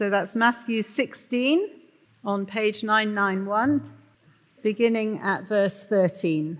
So 0.00 0.08
that's 0.08 0.34
Matthew 0.34 0.80
16 0.80 1.68
on 2.24 2.46
page 2.46 2.82
991, 2.82 3.92
beginning 4.62 5.18
at 5.18 5.46
verse 5.46 5.84
13. 5.84 6.58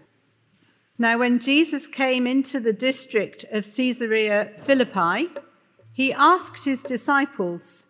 Now, 0.99 1.17
when 1.17 1.39
Jesus 1.39 1.87
came 1.87 2.27
into 2.27 2.61
the 2.61 2.75
district 2.75 3.47
of 3.51 3.65
Caesarea 3.65 4.51
Philippi, 4.61 5.31
he 5.91 6.13
asked 6.13 6.67
his 6.67 6.83
disciples, 6.83 7.87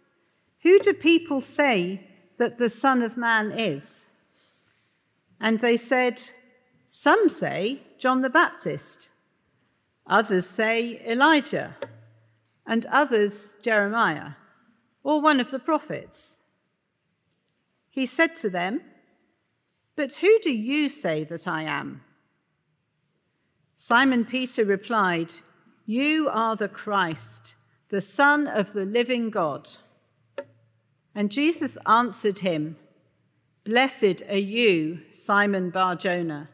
Who 0.62 0.78
do 0.78 0.94
people 0.94 1.40
say 1.40 2.06
that 2.36 2.58
the 2.58 2.70
Son 2.70 3.02
of 3.02 3.16
Man 3.16 3.50
is? 3.50 4.06
And 5.40 5.58
they 5.58 5.76
said, 5.76 6.22
Some 6.92 7.28
say 7.28 7.82
John 7.98 8.22
the 8.22 8.30
Baptist, 8.30 9.08
others 10.06 10.46
say 10.46 11.02
Elijah, 11.04 11.74
and 12.64 12.86
others 12.86 13.48
Jeremiah, 13.64 14.34
or 15.02 15.20
one 15.20 15.40
of 15.40 15.50
the 15.50 15.58
prophets. 15.58 16.40
He 17.88 18.06
said 18.06 18.36
to 18.36 18.50
them, 18.50 18.82
But 19.96 20.14
who 20.14 20.38
do 20.40 20.52
you 20.52 20.88
say 20.88 21.24
that 21.24 21.48
I 21.48 21.62
am? 21.62 22.02
Simon 23.76 24.24
Peter 24.24 24.64
replied, 24.64 25.32
You 25.86 26.28
are 26.30 26.54
the 26.54 26.68
Christ, 26.68 27.54
the 27.88 28.00
Son 28.00 28.46
of 28.46 28.72
the 28.72 28.84
living 28.84 29.30
God. 29.30 29.68
And 31.14 31.30
Jesus 31.30 31.76
answered 31.86 32.38
him, 32.38 32.76
Blessed 33.64 34.22
are 34.28 34.36
you, 34.36 35.00
Simon 35.12 35.70
Bar 35.70 35.96
Jonah, 35.96 36.48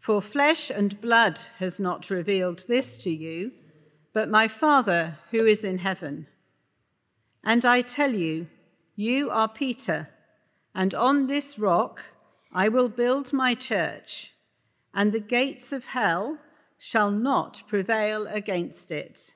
for 0.00 0.20
flesh 0.20 0.70
and 0.70 1.00
blood 1.00 1.38
has 1.58 1.78
not 1.78 2.10
revealed 2.10 2.64
this 2.66 2.98
to 2.98 3.10
you, 3.10 3.52
but 4.12 4.30
my 4.30 4.48
Father 4.48 5.18
who 5.30 5.44
is 5.46 5.64
in 5.64 5.78
heaven. 5.78 6.26
And 7.44 7.64
I 7.64 7.82
tell 7.82 8.12
you, 8.12 8.48
you 8.96 9.30
are 9.30 9.48
Peter, 9.48 10.08
and 10.74 10.94
on 10.94 11.26
this 11.26 11.58
rock 11.58 12.00
I 12.52 12.68
will 12.68 12.88
build 12.88 13.32
my 13.32 13.54
church 13.54 14.34
and 14.94 15.12
the 15.12 15.20
gates 15.20 15.72
of 15.72 15.84
hell 15.86 16.38
shall 16.78 17.10
not 17.10 17.62
prevail 17.66 18.26
against 18.28 18.90
it. 18.90 19.32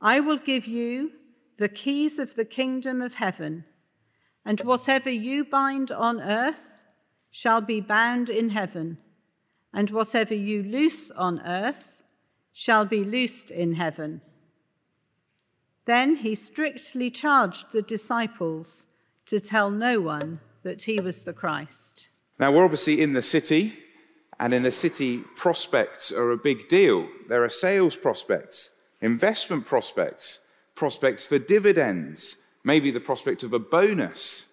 I 0.00 0.20
will 0.20 0.38
give 0.38 0.66
you 0.66 1.10
the 1.58 1.68
keys 1.68 2.20
of 2.20 2.36
the 2.36 2.44
kingdom 2.44 3.02
of 3.02 3.14
heaven, 3.14 3.64
and 4.44 4.60
whatever 4.60 5.10
you 5.10 5.44
bind 5.44 5.90
on 5.90 6.20
earth 6.20 6.78
shall 7.30 7.60
be 7.60 7.80
bound 7.80 8.30
in 8.30 8.50
heaven, 8.50 8.98
and 9.74 9.90
whatever 9.90 10.34
you 10.34 10.62
loose 10.62 11.10
on 11.10 11.40
earth 11.40 11.98
shall 12.52 12.84
be 12.84 13.04
loosed 13.04 13.50
in 13.50 13.74
heaven. 13.74 14.20
Then 15.88 16.16
he 16.16 16.34
strictly 16.34 17.10
charged 17.10 17.72
the 17.72 17.80
disciples 17.80 18.86
to 19.24 19.40
tell 19.40 19.70
no 19.70 20.02
one 20.02 20.38
that 20.62 20.82
he 20.82 21.00
was 21.00 21.22
the 21.22 21.32
Christ. 21.32 22.08
Now, 22.38 22.52
we're 22.52 22.64
obviously 22.64 23.00
in 23.00 23.14
the 23.14 23.22
city, 23.22 23.72
and 24.38 24.52
in 24.52 24.64
the 24.64 24.70
city, 24.70 25.22
prospects 25.34 26.12
are 26.12 26.30
a 26.30 26.36
big 26.36 26.68
deal. 26.68 27.08
There 27.30 27.42
are 27.42 27.48
sales 27.48 27.96
prospects, 27.96 28.76
investment 29.00 29.64
prospects, 29.64 30.40
prospects 30.74 31.24
for 31.24 31.38
dividends, 31.38 32.36
maybe 32.64 32.90
the 32.90 33.00
prospect 33.00 33.42
of 33.42 33.54
a 33.54 33.58
bonus. 33.58 34.48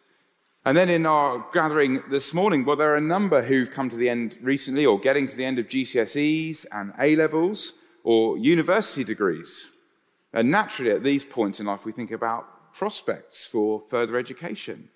And 0.64 0.78
then 0.78 0.88
in 0.88 1.06
our 1.06 1.46
gathering 1.54 2.02
this 2.10 2.34
morning, 2.34 2.64
well, 2.64 2.78
there 2.78 2.94
are 2.94 2.96
a 2.96 3.02
number 3.02 3.42
who've 3.42 3.74
come 3.74 3.90
to 3.90 3.98
the 3.98 4.08
end 4.08 4.38
recently 4.42 4.86
or 4.86 4.98
getting 4.98 5.28
to 5.28 5.36
the 5.36 5.44
end 5.44 5.60
of 5.60 5.68
GCSEs 5.68 6.66
and 6.72 6.94
A 6.98 7.18
levels 7.18 7.74
or 8.06 8.38
university 8.38 9.04
degrees. 9.04 9.70
And 10.36 10.52
naturally, 10.52 10.92
at 10.92 11.02
these 11.02 11.24
points 11.24 11.62
in 11.62 11.66
life, 11.66 11.86
we 11.86 11.94
think 11.94 12.12
about 12.12 12.74
prospects 12.74 13.48
for 13.48 13.82
further 13.90 14.18
education, 14.18 14.90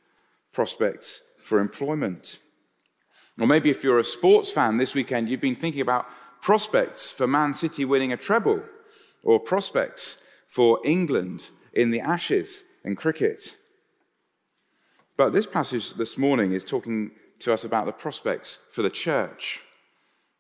prospects 0.51 1.21
for 1.37 1.59
employment. 1.59 2.39
Or 3.39 3.47
maybe 3.47 3.69
if 3.69 3.81
you're 3.81 3.99
a 3.99 4.03
sports 4.03 4.51
fan 4.51 4.75
this 4.75 4.93
weekend, 4.93 5.29
you've 5.29 5.39
been 5.39 5.55
thinking 5.55 5.79
about 5.79 6.07
prospects 6.41 7.13
for 7.13 7.25
Man 7.25 7.53
City 7.53 7.85
winning 7.85 8.11
a 8.11 8.17
treble, 8.17 8.61
or 9.23 9.39
prospects 9.39 10.21
for 10.49 10.81
England 10.83 11.49
in 11.71 11.91
the 11.91 12.01
Ashes 12.01 12.63
in 12.83 12.97
cricket. 12.97 13.55
But 15.15 15.31
this 15.31 15.47
passage 15.47 15.93
this 15.93 16.17
morning 16.17 16.51
is 16.51 16.65
talking 16.65 17.11
to 17.39 17.53
us 17.53 17.63
about 17.63 17.85
the 17.85 17.93
prospects 17.93 18.65
for 18.73 18.81
the 18.81 18.89
church. 18.89 19.61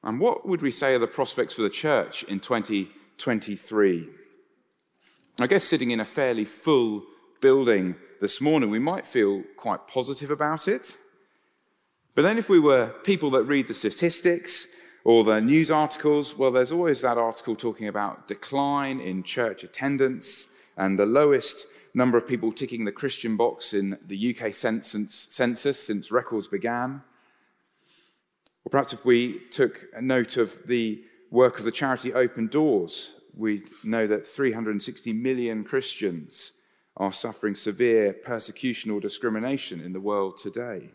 And 0.03 0.19
what 0.19 0.45
would 0.45 0.61
we 0.61 0.71
say 0.71 0.93
are 0.93 0.99
the 0.99 1.07
prospects 1.07 1.55
for 1.55 1.61
the 1.61 1.69
church 1.69 2.23
in 2.23 2.41
2023? 2.41 4.18
I 5.41 5.47
guess 5.47 5.63
sitting 5.63 5.91
in 5.91 6.01
a 6.01 6.05
fairly 6.05 6.43
full 6.43 7.03
building 7.39 7.95
this 8.19 8.41
morning, 8.41 8.69
we 8.69 8.79
might 8.79 9.07
feel 9.07 9.43
quite 9.55 9.87
positive 9.87 10.31
about 10.31 10.67
it. 10.67 10.97
But 12.13 12.23
then, 12.23 12.37
if 12.37 12.49
we 12.49 12.59
were 12.59 12.87
people 13.03 13.29
that 13.31 13.43
read 13.43 13.69
the 13.69 13.73
statistics 13.73 14.67
or 15.05 15.23
the 15.23 15.39
news 15.39 15.71
articles, 15.71 16.37
well, 16.37 16.51
there's 16.51 16.73
always 16.73 17.01
that 17.01 17.17
article 17.17 17.55
talking 17.55 17.87
about 17.87 18.27
decline 18.27 18.99
in 18.99 19.23
church 19.23 19.63
attendance 19.63 20.47
and 20.75 20.99
the 20.99 21.05
lowest 21.05 21.67
number 21.93 22.17
of 22.17 22.27
people 22.27 22.51
ticking 22.51 22.83
the 22.83 22.91
Christian 22.91 23.37
box 23.37 23.73
in 23.73 23.97
the 24.05 24.35
UK 24.35 24.53
census, 24.53 25.27
since 25.29 26.11
records 26.11 26.47
began. 26.47 27.01
Or 28.65 28.69
perhaps 28.69 28.91
if 28.91 29.05
we 29.05 29.39
took 29.51 29.85
a 29.93 30.01
note 30.01 30.35
of 30.35 30.67
the 30.67 31.01
work 31.31 31.59
of 31.59 31.65
the 31.65 31.71
charity 31.71 32.13
Open 32.13 32.47
Doors, 32.47 33.15
we 33.35 33.63
know 33.83 34.07
that 34.07 34.27
360 34.27 35.13
million 35.13 35.63
Christians 35.63 36.53
are 36.97 37.13
suffering 37.13 37.55
severe 37.55 38.13
persecution 38.13 38.91
or 38.91 38.99
discrimination 38.99 39.79
in 39.79 39.93
the 39.93 40.01
world 40.01 40.37
today. 40.37 40.89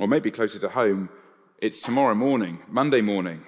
Or 0.00 0.08
maybe 0.08 0.30
closer 0.30 0.58
to 0.58 0.70
home, 0.70 1.08
it's 1.60 1.80
tomorrow 1.80 2.14
morning, 2.14 2.60
Monday 2.68 3.00
morning, 3.00 3.42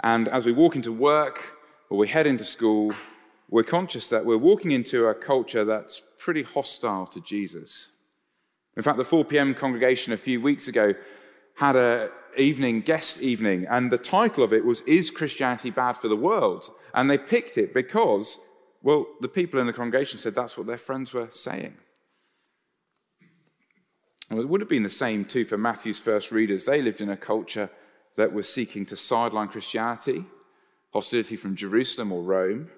and 0.00 0.28
as 0.28 0.44
we 0.44 0.52
walk 0.52 0.76
into 0.76 0.92
work 0.92 1.56
or 1.88 1.98
we 1.98 2.08
head 2.08 2.26
into 2.26 2.44
school, 2.44 2.92
we're 3.48 3.62
conscious 3.62 4.08
that 4.08 4.24
we're 4.24 4.36
walking 4.36 4.70
into 4.70 5.06
a 5.06 5.14
culture 5.14 5.64
that's 5.64 6.02
pretty 6.18 6.42
hostile 6.42 7.06
to 7.06 7.20
Jesus. 7.20 7.90
In 8.76 8.82
fact, 8.82 8.98
the 8.98 9.04
4 9.04 9.24
p.m. 9.24 9.54
congregation 9.54 10.12
a 10.12 10.16
few 10.16 10.40
weeks 10.40 10.66
ago 10.66 10.94
had 11.56 11.76
a 11.76 12.10
evening, 12.36 12.80
guest 12.80 13.22
evening, 13.22 13.66
and 13.70 13.90
the 13.90 13.98
title 13.98 14.42
of 14.42 14.52
it 14.52 14.64
was 14.64 14.80
Is 14.82 15.10
Christianity 15.10 15.70
Bad 15.70 15.96
for 15.96 16.08
the 16.08 16.16
World? 16.16 16.70
And 16.92 17.08
they 17.08 17.18
picked 17.18 17.56
it 17.58 17.72
because, 17.72 18.38
well, 18.82 19.06
the 19.20 19.28
people 19.28 19.60
in 19.60 19.66
the 19.66 19.72
congregation 19.72 20.18
said 20.18 20.34
that's 20.34 20.56
what 20.56 20.66
their 20.66 20.78
friends 20.78 21.14
were 21.14 21.28
saying. 21.30 21.74
Well, 24.30 24.40
it 24.40 24.48
would 24.48 24.60
have 24.60 24.68
been 24.68 24.82
the 24.82 24.88
same 24.88 25.24
too 25.24 25.44
for 25.44 25.58
Matthew's 25.58 25.98
first 25.98 26.32
readers. 26.32 26.64
They 26.64 26.82
lived 26.82 27.00
in 27.00 27.10
a 27.10 27.16
culture 27.16 27.70
that 28.16 28.32
was 28.32 28.48
seeking 28.48 28.86
to 28.86 28.96
sideline 28.96 29.48
Christianity, 29.48 30.24
hostility 30.92 31.36
from 31.36 31.56
Jerusalem 31.56 32.12
or 32.12 32.22
Rome. 32.22 32.70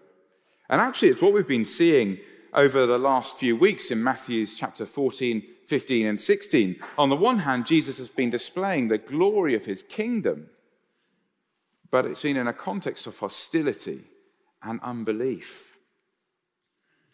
And 0.69 0.81
actually, 0.81 1.09
it's 1.09 1.23
what 1.23 1.33
we've 1.33 1.47
been 1.47 1.65
seeing 1.65 2.19
over 2.57 2.87
the 2.87 2.99
last 2.99 3.37
few 3.37 3.55
weeks 3.55 3.91
in 3.91 4.03
Matthew's 4.03 4.57
chapter 4.57 4.87
14, 4.87 5.43
15, 5.67 6.07
and 6.07 6.21
16. 6.21 6.77
On 6.97 7.11
the 7.11 7.17
one 7.17 7.41
hand, 7.41 7.67
Jesus 7.67 7.99
has 7.99 8.09
been 8.09 8.31
displaying 8.31 8.89
the 8.89 8.97
glory 8.97 9.55
of 9.55 9.67
his 9.67 9.83
kingdom, 9.83 10.49
but 11.91 12.07
it's 12.07 12.21
seen 12.21 12.39
in 12.39 12.49
a 12.49 12.55
context 12.55 13.07
of 13.07 13.19
hostility 13.19 14.05
and 14.63 14.81
unbelief. 14.83 15.77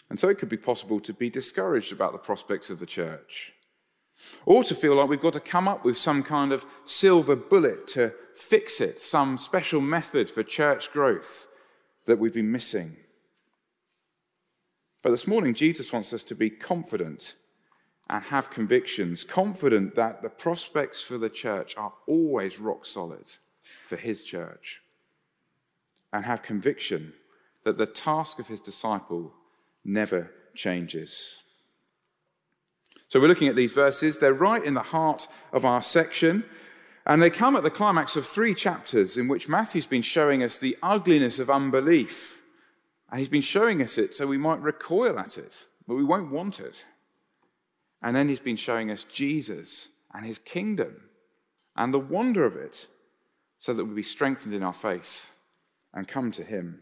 And 0.08 0.20
so 0.20 0.28
it 0.28 0.38
could 0.38 0.48
be 0.48 0.56
possible 0.56 1.00
to 1.00 1.12
be 1.12 1.28
discouraged 1.28 1.92
about 1.92 2.12
the 2.12 2.18
prospects 2.18 2.70
of 2.70 2.78
the 2.78 2.86
church. 2.86 3.52
Or 4.46 4.62
to 4.62 4.74
feel 4.76 4.94
like 4.94 5.08
we've 5.08 5.20
got 5.20 5.32
to 5.32 5.40
come 5.40 5.66
up 5.66 5.84
with 5.84 5.96
some 5.96 6.22
kind 6.22 6.52
of 6.52 6.64
silver 6.84 7.34
bullet 7.34 7.88
to 7.88 8.12
fix 8.36 8.80
it, 8.80 9.00
some 9.00 9.36
special 9.36 9.80
method 9.80 10.30
for 10.30 10.44
church 10.44 10.92
growth 10.92 11.48
that 12.06 12.20
we've 12.20 12.34
been 12.34 12.52
missing. 12.52 12.96
But 15.02 15.10
this 15.10 15.26
morning, 15.26 15.54
Jesus 15.54 15.92
wants 15.92 16.12
us 16.12 16.24
to 16.24 16.34
be 16.34 16.48
confident 16.48 17.34
and 18.08 18.22
have 18.24 18.50
convictions, 18.50 19.24
confident 19.24 19.94
that 19.96 20.22
the 20.22 20.28
prospects 20.28 21.02
for 21.02 21.18
the 21.18 21.30
church 21.30 21.76
are 21.76 21.92
always 22.06 22.60
rock 22.60 22.86
solid 22.86 23.26
for 23.60 23.96
his 23.96 24.22
church, 24.22 24.82
and 26.12 26.24
have 26.24 26.42
conviction 26.42 27.14
that 27.64 27.78
the 27.78 27.86
task 27.86 28.38
of 28.38 28.48
his 28.48 28.60
disciple 28.60 29.32
never 29.84 30.30
changes. 30.54 31.42
So 33.08 33.20
we're 33.20 33.28
looking 33.28 33.48
at 33.48 33.56
these 33.56 33.72
verses. 33.72 34.18
They're 34.18 34.32
right 34.32 34.64
in 34.64 34.74
the 34.74 34.80
heart 34.80 35.28
of 35.52 35.64
our 35.64 35.82
section. 35.82 36.44
And 37.04 37.20
they 37.20 37.30
come 37.30 37.56
at 37.56 37.62
the 37.62 37.70
climax 37.70 38.16
of 38.16 38.26
three 38.26 38.54
chapters 38.54 39.16
in 39.16 39.26
which 39.26 39.48
Matthew's 39.48 39.86
been 39.86 40.02
showing 40.02 40.42
us 40.42 40.58
the 40.58 40.76
ugliness 40.82 41.38
of 41.38 41.50
unbelief. 41.50 42.41
And 43.12 43.18
he's 43.18 43.28
been 43.28 43.42
showing 43.42 43.82
us 43.82 43.98
it 43.98 44.14
so 44.14 44.26
we 44.26 44.38
might 44.38 44.62
recoil 44.62 45.18
at 45.18 45.36
it, 45.36 45.66
but 45.86 45.96
we 45.96 46.02
won't 46.02 46.32
want 46.32 46.58
it. 46.58 46.86
And 48.02 48.16
then 48.16 48.30
he's 48.30 48.40
been 48.40 48.56
showing 48.56 48.90
us 48.90 49.04
Jesus 49.04 49.90
and 50.14 50.24
his 50.24 50.38
kingdom 50.38 51.02
and 51.76 51.92
the 51.92 51.98
wonder 51.98 52.46
of 52.46 52.56
it 52.56 52.86
so 53.58 53.74
that 53.74 53.84
we'll 53.84 53.94
be 53.94 54.02
strengthened 54.02 54.54
in 54.54 54.62
our 54.62 54.72
faith 54.72 55.30
and 55.92 56.08
come 56.08 56.30
to 56.32 56.42
him. 56.42 56.80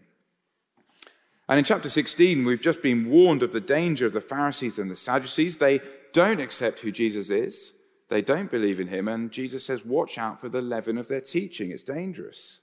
And 1.49 1.59
in 1.59 1.65
chapter 1.65 1.91
16, 1.91 2.45
we've 2.45 2.61
just 2.61 2.81
been 2.81 3.11
warned 3.11 3.43
of 3.43 3.53
the 3.53 3.61
danger 3.61 4.07
of 4.07 4.13
the 4.13 4.21
Pharisees 4.21 4.79
and 4.79 4.89
the 4.89 4.97
Sadducees. 4.97 5.59
They 5.59 5.81
don't 6.13 6.41
accept 6.41 6.81
who 6.81 6.93
Jesus 6.93 7.29
is, 7.29 7.73
they 8.09 8.23
don't 8.23 8.51
believe 8.51 8.79
in 8.79 8.87
him. 8.87 9.09
And 9.09 9.33
Jesus 9.33 9.65
says, 9.65 9.85
Watch 9.85 10.17
out 10.17 10.41
for 10.41 10.49
the 10.49 10.63
leaven 10.63 10.97
of 10.97 11.09
their 11.09 11.21
teaching. 11.21 11.73
It's 11.73 11.83
dangerous. 11.83 12.61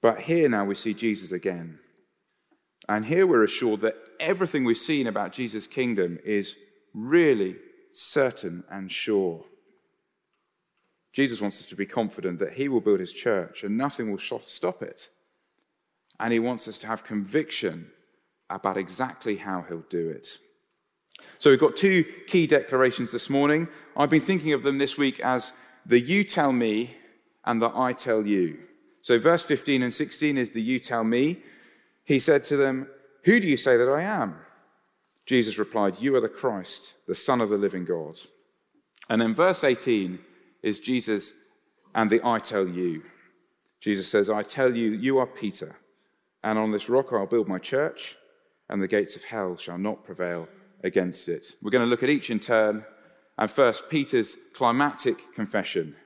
But 0.00 0.20
here 0.20 0.48
now 0.48 0.64
we 0.64 0.74
see 0.74 0.94
Jesus 0.94 1.32
again. 1.32 1.78
And 2.88 3.04
here 3.04 3.26
we're 3.26 3.44
assured 3.44 3.80
that 3.80 3.96
everything 4.20 4.64
we've 4.64 4.76
seen 4.76 5.06
about 5.06 5.32
Jesus' 5.32 5.66
kingdom 5.66 6.18
is 6.24 6.56
really 6.94 7.56
certain 7.92 8.64
and 8.70 8.90
sure. 8.90 9.44
Jesus 11.12 11.40
wants 11.40 11.60
us 11.60 11.66
to 11.66 11.76
be 11.76 11.86
confident 11.86 12.38
that 12.38 12.54
he 12.54 12.68
will 12.68 12.80
build 12.80 13.00
his 13.00 13.12
church 13.12 13.64
and 13.64 13.76
nothing 13.76 14.10
will 14.10 14.40
stop 14.40 14.82
it. 14.82 15.08
And 16.20 16.32
he 16.32 16.38
wants 16.38 16.68
us 16.68 16.78
to 16.78 16.86
have 16.86 17.04
conviction 17.04 17.90
about 18.50 18.76
exactly 18.76 19.36
how 19.36 19.64
he'll 19.68 19.84
do 19.88 20.08
it. 20.08 20.38
So 21.38 21.50
we've 21.50 21.60
got 21.60 21.76
two 21.76 22.04
key 22.26 22.46
declarations 22.46 23.12
this 23.12 23.28
morning. 23.28 23.68
I've 23.96 24.10
been 24.10 24.20
thinking 24.20 24.52
of 24.52 24.62
them 24.62 24.78
this 24.78 24.96
week 24.96 25.20
as 25.20 25.52
the 25.84 26.00
you 26.00 26.24
tell 26.24 26.52
me 26.52 26.96
and 27.44 27.60
the 27.60 27.70
I 27.74 27.92
tell 27.92 28.26
you. 28.26 28.58
So 29.08 29.18
verse 29.18 29.42
15 29.42 29.82
and 29.82 29.94
16 29.94 30.36
is 30.36 30.50
the 30.50 30.60
you 30.60 30.78
tell 30.78 31.02
me. 31.02 31.38
He 32.04 32.18
said 32.18 32.44
to 32.44 32.58
them, 32.58 32.88
Who 33.24 33.40
do 33.40 33.48
you 33.48 33.56
say 33.56 33.78
that 33.78 33.88
I 33.88 34.02
am? 34.02 34.36
Jesus 35.24 35.58
replied, 35.58 35.98
You 35.98 36.14
are 36.16 36.20
the 36.20 36.28
Christ, 36.28 36.92
the 37.06 37.14
Son 37.14 37.40
of 37.40 37.48
the 37.48 37.56
living 37.56 37.86
God. 37.86 38.20
And 39.08 39.18
then 39.18 39.34
verse 39.34 39.64
18 39.64 40.18
is 40.62 40.78
Jesus 40.78 41.32
and 41.94 42.10
the 42.10 42.20
I 42.22 42.38
tell 42.38 42.68
you. 42.68 43.02
Jesus 43.80 44.06
says, 44.08 44.28
I 44.28 44.42
tell 44.42 44.76
you, 44.76 44.90
you 44.90 45.16
are 45.16 45.26
Peter, 45.26 45.76
and 46.44 46.58
on 46.58 46.72
this 46.72 46.90
rock 46.90 47.10
I'll 47.10 47.24
build 47.24 47.48
my 47.48 47.58
church, 47.58 48.18
and 48.68 48.82
the 48.82 48.88
gates 48.88 49.16
of 49.16 49.24
hell 49.24 49.56
shall 49.56 49.78
not 49.78 50.04
prevail 50.04 50.50
against 50.84 51.30
it. 51.30 51.54
We're 51.62 51.70
going 51.70 51.82
to 51.82 51.88
look 51.88 52.02
at 52.02 52.10
each 52.10 52.28
in 52.28 52.40
turn. 52.40 52.84
And 53.38 53.50
first, 53.50 53.88
Peter's 53.88 54.36
climactic 54.52 55.34
confession 55.34 55.96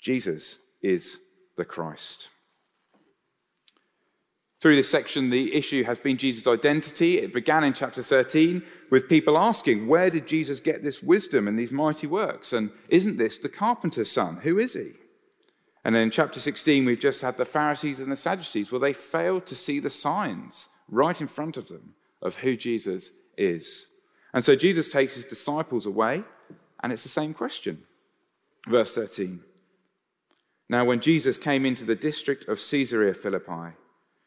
Jesus 0.00 0.60
is 0.80 1.18
the 1.56 1.64
Christ. 1.64 2.28
Through 4.60 4.76
this 4.76 4.88
section, 4.88 5.28
the 5.30 5.54
issue 5.54 5.84
has 5.84 5.98
been 5.98 6.16
Jesus' 6.16 6.46
identity. 6.46 7.18
It 7.18 7.34
began 7.34 7.62
in 7.62 7.74
chapter 7.74 8.02
13 8.02 8.62
with 8.90 9.08
people 9.08 9.36
asking, 9.36 9.86
Where 9.86 10.08
did 10.08 10.26
Jesus 10.26 10.60
get 10.60 10.82
this 10.82 11.02
wisdom 11.02 11.46
and 11.46 11.58
these 11.58 11.72
mighty 11.72 12.06
works? 12.06 12.52
And 12.52 12.70
isn't 12.88 13.18
this 13.18 13.38
the 13.38 13.50
carpenter's 13.50 14.10
son? 14.10 14.38
Who 14.38 14.58
is 14.58 14.72
he? 14.72 14.92
And 15.84 15.94
then 15.94 16.04
in 16.04 16.10
chapter 16.10 16.40
16, 16.40 16.84
we've 16.84 16.98
just 16.98 17.22
had 17.22 17.36
the 17.36 17.44
Pharisees 17.44 18.00
and 18.00 18.10
the 18.10 18.16
Sadducees. 18.16 18.72
Well, 18.72 18.80
they 18.80 18.92
failed 18.92 19.46
to 19.46 19.54
see 19.54 19.78
the 19.78 19.90
signs 19.90 20.68
right 20.88 21.20
in 21.20 21.28
front 21.28 21.56
of 21.56 21.68
them 21.68 21.94
of 22.22 22.38
who 22.38 22.56
Jesus 22.56 23.12
is. 23.36 23.86
And 24.32 24.44
so 24.44 24.56
Jesus 24.56 24.90
takes 24.90 25.14
his 25.14 25.24
disciples 25.24 25.86
away, 25.86 26.24
and 26.82 26.92
it's 26.92 27.02
the 27.02 27.08
same 27.08 27.34
question. 27.34 27.84
Verse 28.66 28.94
13. 28.94 29.40
Now, 30.68 30.84
when 30.84 31.00
Jesus 31.00 31.38
came 31.38 31.64
into 31.64 31.84
the 31.84 31.94
district 31.94 32.48
of 32.48 32.58
Caesarea 32.58 33.14
Philippi, 33.14 33.76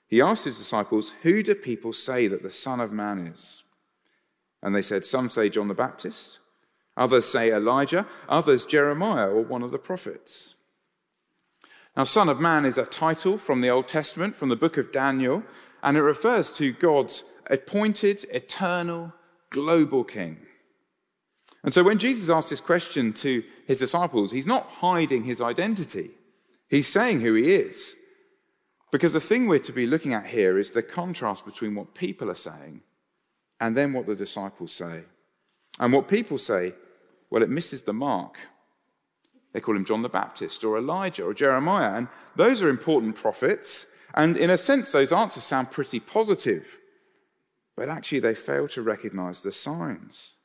he 0.08 0.22
asked 0.22 0.46
his 0.46 0.58
disciples, 0.58 1.14
Who 1.22 1.44
do 1.44 1.54
people 1.54 1.94
say 1.94 2.28
that 2.28 2.44
the 2.44 2.50
Son 2.50 2.80
of 2.80 2.92
Man 2.92 3.20
is? 3.20 3.64
And 4.64 4.74
they 4.74 4.82
said, 4.82 5.06
Some 5.06 5.30
say 5.30 5.50
John 5.50 5.68
the 5.68 5.74
Baptist, 5.74 6.40
others 6.98 7.26
say 7.26 7.52
Elijah, 7.52 8.08
others 8.28 8.66
Jeremiah 8.66 9.30
or 9.30 9.42
one 9.42 9.64
of 9.64 9.72
the 9.72 9.78
prophets. 9.80 10.56
Now, 11.96 12.06
Son 12.06 12.30
of 12.30 12.40
Man 12.40 12.66
is 12.66 12.78
a 12.78 12.86
title 12.86 13.38
from 13.38 13.62
the 13.62 13.70
Old 13.70 13.88
Testament, 13.88 14.36
from 14.36 14.50
the 14.50 14.56
book 14.56 14.78
of 14.78 14.92
Daniel, 14.92 15.44
and 15.84 15.98
it 15.98 16.02
refers 16.02 16.52
to 16.54 16.72
God's 16.72 17.24
appointed, 17.48 18.26
eternal, 18.32 19.14
global 19.50 20.04
king. 20.04 20.38
And 21.64 21.74
so 21.74 21.84
when 21.84 21.98
Jesus 21.98 22.30
asked 22.30 22.52
this 22.52 22.62
question 22.62 23.12
to 23.14 23.44
his 23.68 23.80
disciples, 23.80 24.32
he's 24.32 24.48
not 24.48 24.68
hiding 24.80 25.26
his 25.26 25.42
identity. 25.42 26.12
He's 26.70 26.88
saying 26.88 27.22
who 27.22 27.34
he 27.34 27.52
is. 27.52 27.96
Because 28.92 29.14
the 29.14 29.20
thing 29.20 29.48
we're 29.48 29.60
to 29.60 29.72
be 29.72 29.86
looking 29.86 30.14
at 30.14 30.28
here 30.28 30.58
is 30.58 30.72
the 30.72 30.82
contrast 30.82 31.46
between 31.46 31.76
what 31.76 31.94
people 31.94 32.30
are 32.32 32.36
saying 32.36 32.82
and 33.60 33.76
then 33.76 33.94
what 33.94 34.08
the 34.08 34.16
disciples 34.16 34.72
say. 34.72 35.04
And 35.80 35.94
what 35.94 36.08
people 36.08 36.38
say, 36.38 36.74
well, 37.30 37.44
it 37.44 37.50
misses 37.50 37.84
the 37.84 37.94
mark. 37.94 38.38
They 39.54 39.62
call 39.62 39.76
him 39.76 39.86
John 39.86 40.02
the 40.02 40.10
Baptist 40.10 40.64
or 40.64 40.78
Elijah 40.78 41.24
or 41.24 41.34
Jeremiah. 41.34 41.96
And 41.96 42.08
those 42.36 42.62
are 42.62 42.70
important 42.70 43.16
prophets. 43.16 43.86
And 44.14 44.38
in 44.38 44.50
a 44.50 44.58
sense, 44.58 44.92
those 44.92 45.12
answers 45.12 45.44
sound 45.44 45.72
pretty 45.72 46.00
positive. 46.00 46.78
But 47.76 47.90
actually, 47.90 48.20
they 48.20 48.36
fail 48.36 48.68
to 48.70 48.82
recognize 48.82 49.42
the 49.42 49.52
signs. 49.52 50.36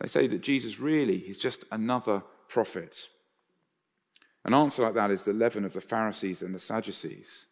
They 0.00 0.08
say 0.08 0.26
that 0.28 0.42
Jesus 0.42 0.80
really 0.80 1.18
is 1.18 1.38
just 1.38 1.64
another 1.70 2.22
prophet. 2.48 3.08
An 4.44 4.54
answer 4.54 4.82
like 4.82 4.94
that 4.94 5.10
is 5.10 5.24
the 5.24 5.32
leaven 5.32 5.64
of 5.64 5.72
the 5.72 5.80
Pharisees 5.80 6.42
and 6.42 6.54
the 6.54 6.58
Sadducees. 6.58 7.46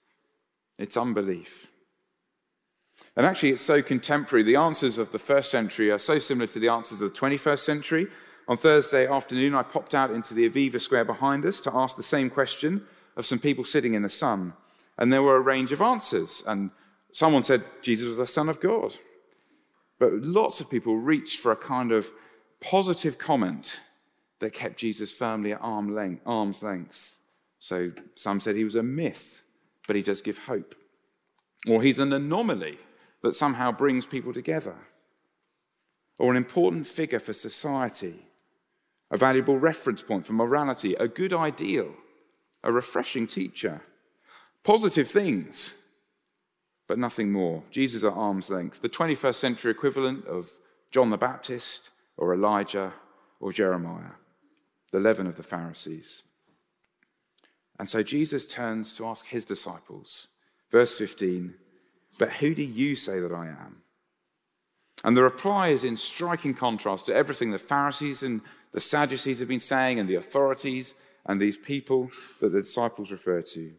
It's 0.78 0.96
unbelief. 0.96 1.70
And 3.16 3.26
actually, 3.26 3.50
it's 3.50 3.62
so 3.62 3.82
contemporary. 3.82 4.42
The 4.42 4.56
answers 4.56 4.98
of 4.98 5.12
the 5.12 5.18
first 5.18 5.50
century 5.50 5.90
are 5.90 5.98
so 5.98 6.18
similar 6.18 6.46
to 6.48 6.58
the 6.58 6.68
answers 6.68 7.00
of 7.00 7.12
the 7.12 7.18
21st 7.18 7.58
century. 7.60 8.06
On 8.48 8.56
Thursday 8.56 9.06
afternoon, 9.06 9.54
I 9.54 9.62
popped 9.62 9.94
out 9.94 10.10
into 10.10 10.34
the 10.34 10.48
Aviva 10.48 10.80
Square 10.80 11.04
behind 11.04 11.44
us 11.44 11.60
to 11.62 11.74
ask 11.74 11.96
the 11.96 12.02
same 12.02 12.30
question 12.30 12.86
of 13.16 13.26
some 13.26 13.38
people 13.38 13.64
sitting 13.64 13.94
in 13.94 14.02
the 14.02 14.08
sun. 14.08 14.54
And 14.98 15.12
there 15.12 15.22
were 15.22 15.36
a 15.36 15.40
range 15.40 15.72
of 15.72 15.80
answers. 15.80 16.42
And 16.46 16.70
someone 17.12 17.44
said 17.44 17.64
Jesus 17.82 18.08
was 18.08 18.16
the 18.18 18.26
Son 18.26 18.48
of 18.48 18.60
God. 18.60 18.94
But 19.98 20.12
lots 20.14 20.60
of 20.60 20.70
people 20.70 20.96
reached 20.96 21.40
for 21.40 21.52
a 21.52 21.56
kind 21.56 21.92
of 21.92 22.10
positive 22.60 23.18
comment 23.18 23.80
that 24.40 24.52
kept 24.52 24.78
Jesus 24.78 25.12
firmly 25.12 25.52
at 25.52 25.60
arm 25.62 25.94
length, 25.94 26.22
arm's 26.26 26.62
length. 26.62 27.16
So 27.58 27.92
some 28.14 28.40
said 28.40 28.56
he 28.56 28.64
was 28.64 28.74
a 28.74 28.82
myth, 28.82 29.42
but 29.86 29.96
he 29.96 30.02
does 30.02 30.22
give 30.22 30.38
hope. 30.38 30.74
Or 31.68 31.82
he's 31.82 31.98
an 31.98 32.12
anomaly 32.12 32.78
that 33.22 33.34
somehow 33.34 33.70
brings 33.70 34.06
people 34.06 34.32
together. 34.32 34.76
Or 36.18 36.30
an 36.30 36.36
important 36.36 36.86
figure 36.86 37.20
for 37.20 37.32
society, 37.32 38.26
a 39.10 39.16
valuable 39.16 39.58
reference 39.58 40.02
point 40.02 40.26
for 40.26 40.32
morality, 40.32 40.94
a 40.94 41.06
good 41.06 41.32
ideal, 41.32 41.92
a 42.62 42.72
refreshing 42.72 43.26
teacher. 43.26 43.82
Positive 44.64 45.08
things, 45.08 45.76
but 46.86 46.98
nothing 46.98 47.30
more. 47.30 47.62
Jesus 47.70 48.04
at 48.04 48.12
arm's 48.12 48.50
length, 48.50 48.80
the 48.80 48.88
21st 48.88 49.34
century 49.34 49.70
equivalent 49.70 50.26
of 50.26 50.50
John 50.90 51.10
the 51.10 51.16
Baptist 51.18 51.90
or 52.16 52.34
Elijah 52.34 52.94
or 53.38 53.52
Jeremiah 53.52 54.19
the 54.92 55.00
leaven 55.00 55.26
of 55.26 55.36
the 55.36 55.42
Pharisees. 55.42 56.22
And 57.78 57.88
so 57.88 58.02
Jesus 58.02 58.46
turns 58.46 58.92
to 58.94 59.06
ask 59.06 59.26
his 59.26 59.44
disciples, 59.44 60.28
verse 60.70 60.98
15, 60.98 61.54
But 62.18 62.32
who 62.32 62.54
do 62.54 62.62
you 62.62 62.94
say 62.94 63.20
that 63.20 63.32
I 63.32 63.46
am? 63.46 63.82
And 65.02 65.16
the 65.16 65.22
reply 65.22 65.68
is 65.68 65.84
in 65.84 65.96
striking 65.96 66.54
contrast 66.54 67.06
to 67.06 67.14
everything 67.14 67.50
the 67.50 67.58
Pharisees 67.58 68.22
and 68.22 68.42
the 68.72 68.80
Sadducees 68.80 69.40
have 69.40 69.48
been 69.48 69.60
saying, 69.60 69.98
and 69.98 70.08
the 70.08 70.14
authorities 70.14 70.94
and 71.26 71.40
these 71.40 71.58
people 71.58 72.10
that 72.40 72.50
the 72.50 72.60
disciples 72.60 73.10
refer 73.10 73.42
to. 73.42 73.72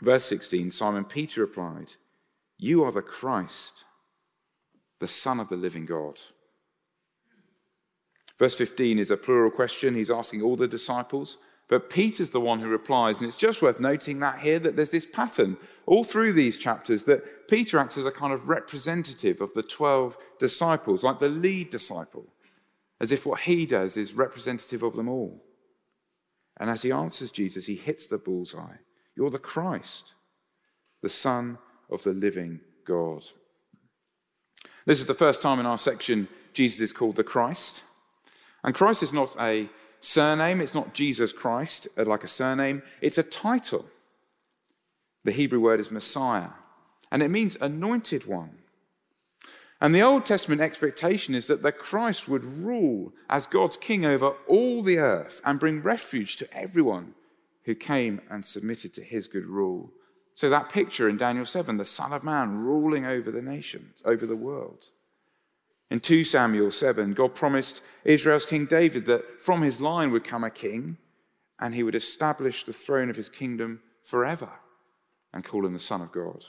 Verse 0.00 0.24
16 0.24 0.70
Simon 0.70 1.04
Peter 1.04 1.42
replied, 1.42 1.94
You 2.56 2.84
are 2.84 2.92
the 2.92 3.02
Christ, 3.02 3.84
the 4.98 5.08
Son 5.08 5.40
of 5.40 5.48
the 5.48 5.56
living 5.56 5.86
God. 5.86 6.18
Verse 8.38 8.54
15 8.54 8.98
is 8.98 9.10
a 9.10 9.16
plural 9.16 9.50
question. 9.50 9.94
He's 9.94 10.10
asking 10.10 10.42
all 10.42 10.56
the 10.56 10.68
disciples, 10.68 11.38
but 11.68 11.90
Peter's 11.90 12.30
the 12.30 12.40
one 12.40 12.60
who 12.60 12.68
replies. 12.68 13.18
And 13.18 13.26
it's 13.26 13.36
just 13.36 13.62
worth 13.62 13.80
noting 13.80 14.20
that 14.20 14.38
here 14.38 14.58
that 14.60 14.76
there's 14.76 14.92
this 14.92 15.06
pattern 15.06 15.56
all 15.86 16.04
through 16.04 16.34
these 16.34 16.58
chapters 16.58 17.04
that 17.04 17.48
Peter 17.48 17.78
acts 17.78 17.98
as 17.98 18.06
a 18.06 18.12
kind 18.12 18.32
of 18.32 18.48
representative 18.48 19.40
of 19.40 19.52
the 19.54 19.62
12 19.62 20.16
disciples, 20.38 21.02
like 21.02 21.18
the 21.18 21.28
lead 21.28 21.70
disciple, 21.70 22.26
as 23.00 23.10
if 23.10 23.26
what 23.26 23.40
he 23.40 23.66
does 23.66 23.96
is 23.96 24.14
representative 24.14 24.82
of 24.82 24.94
them 24.94 25.08
all. 25.08 25.42
And 26.58 26.70
as 26.70 26.82
he 26.82 26.92
answers 26.92 27.30
Jesus, 27.30 27.66
he 27.66 27.76
hits 27.76 28.06
the 28.06 28.18
bullseye. 28.18 28.76
You're 29.16 29.30
the 29.30 29.38
Christ, 29.38 30.14
the 31.02 31.08
Son 31.08 31.58
of 31.90 32.02
the 32.02 32.12
living 32.12 32.60
God. 32.84 33.24
This 34.86 35.00
is 35.00 35.06
the 35.06 35.14
first 35.14 35.42
time 35.42 35.58
in 35.58 35.66
our 35.66 35.78
section 35.78 36.28
Jesus 36.52 36.80
is 36.80 36.92
called 36.92 37.16
the 37.16 37.24
Christ. 37.24 37.82
And 38.68 38.74
Christ 38.74 39.02
is 39.02 39.14
not 39.14 39.34
a 39.40 39.70
surname, 39.98 40.60
it's 40.60 40.74
not 40.74 40.92
Jesus 40.92 41.32
Christ 41.32 41.88
uh, 41.96 42.04
like 42.04 42.22
a 42.22 42.28
surname, 42.28 42.82
it's 43.00 43.16
a 43.16 43.22
title. 43.22 43.86
The 45.24 45.32
Hebrew 45.32 45.58
word 45.58 45.80
is 45.80 45.90
Messiah, 45.90 46.50
and 47.10 47.22
it 47.22 47.30
means 47.30 47.56
anointed 47.62 48.26
one. 48.26 48.58
And 49.80 49.94
the 49.94 50.02
Old 50.02 50.26
Testament 50.26 50.60
expectation 50.60 51.34
is 51.34 51.46
that 51.46 51.62
the 51.62 51.72
Christ 51.72 52.28
would 52.28 52.44
rule 52.44 53.14
as 53.30 53.46
God's 53.46 53.78
king 53.78 54.04
over 54.04 54.34
all 54.46 54.82
the 54.82 54.98
earth 54.98 55.40
and 55.46 55.58
bring 55.58 55.80
refuge 55.80 56.36
to 56.36 56.54
everyone 56.54 57.14
who 57.64 57.74
came 57.74 58.20
and 58.28 58.44
submitted 58.44 58.92
to 58.92 59.02
his 59.02 59.28
good 59.28 59.46
rule. 59.46 59.92
So 60.34 60.50
that 60.50 60.68
picture 60.68 61.08
in 61.08 61.16
Daniel 61.16 61.46
7, 61.46 61.78
the 61.78 61.86
Son 61.86 62.12
of 62.12 62.22
Man 62.22 62.58
ruling 62.58 63.06
over 63.06 63.30
the 63.30 63.40
nations, 63.40 64.02
over 64.04 64.26
the 64.26 64.36
world. 64.36 64.90
In 65.90 66.00
2 66.00 66.24
Samuel 66.24 66.70
7, 66.70 67.14
God 67.14 67.34
promised 67.34 67.82
Israel's 68.04 68.46
King 68.46 68.66
David 68.66 69.06
that 69.06 69.40
from 69.40 69.62
his 69.62 69.80
line 69.80 70.10
would 70.10 70.24
come 70.24 70.44
a 70.44 70.50
king 70.50 70.98
and 71.58 71.74
he 71.74 71.82
would 71.82 71.94
establish 71.94 72.64
the 72.64 72.72
throne 72.72 73.10
of 73.10 73.16
his 73.16 73.28
kingdom 73.28 73.80
forever 74.04 74.50
and 75.32 75.44
call 75.44 75.64
him 75.64 75.72
the 75.72 75.78
Son 75.78 76.00
of 76.00 76.12
God. 76.12 76.44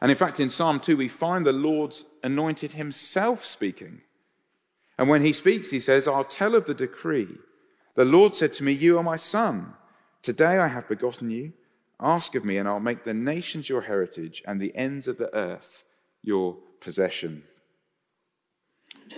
And 0.00 0.10
in 0.10 0.16
fact, 0.16 0.40
in 0.40 0.48
Psalm 0.48 0.80
2, 0.80 0.96
we 0.96 1.08
find 1.08 1.44
the 1.44 1.52
Lord's 1.52 2.04
anointed 2.22 2.72
himself 2.72 3.44
speaking. 3.44 4.00
And 4.96 5.08
when 5.08 5.22
he 5.22 5.32
speaks, 5.32 5.70
he 5.70 5.80
says, 5.80 6.08
I'll 6.08 6.24
tell 6.24 6.54
of 6.54 6.66
the 6.66 6.74
decree. 6.74 7.36
The 7.94 8.04
Lord 8.04 8.34
said 8.34 8.52
to 8.54 8.64
me, 8.64 8.72
You 8.72 8.98
are 8.98 9.02
my 9.02 9.16
son. 9.16 9.74
Today 10.22 10.58
I 10.58 10.68
have 10.68 10.88
begotten 10.88 11.30
you. 11.30 11.52
Ask 11.98 12.34
of 12.34 12.44
me, 12.44 12.56
and 12.56 12.66
I'll 12.66 12.80
make 12.80 13.04
the 13.04 13.14
nations 13.14 13.68
your 13.68 13.82
heritage 13.82 14.42
and 14.46 14.60
the 14.60 14.74
ends 14.74 15.06
of 15.06 15.18
the 15.18 15.34
earth 15.34 15.84
your 16.22 16.56
possession. 16.80 17.44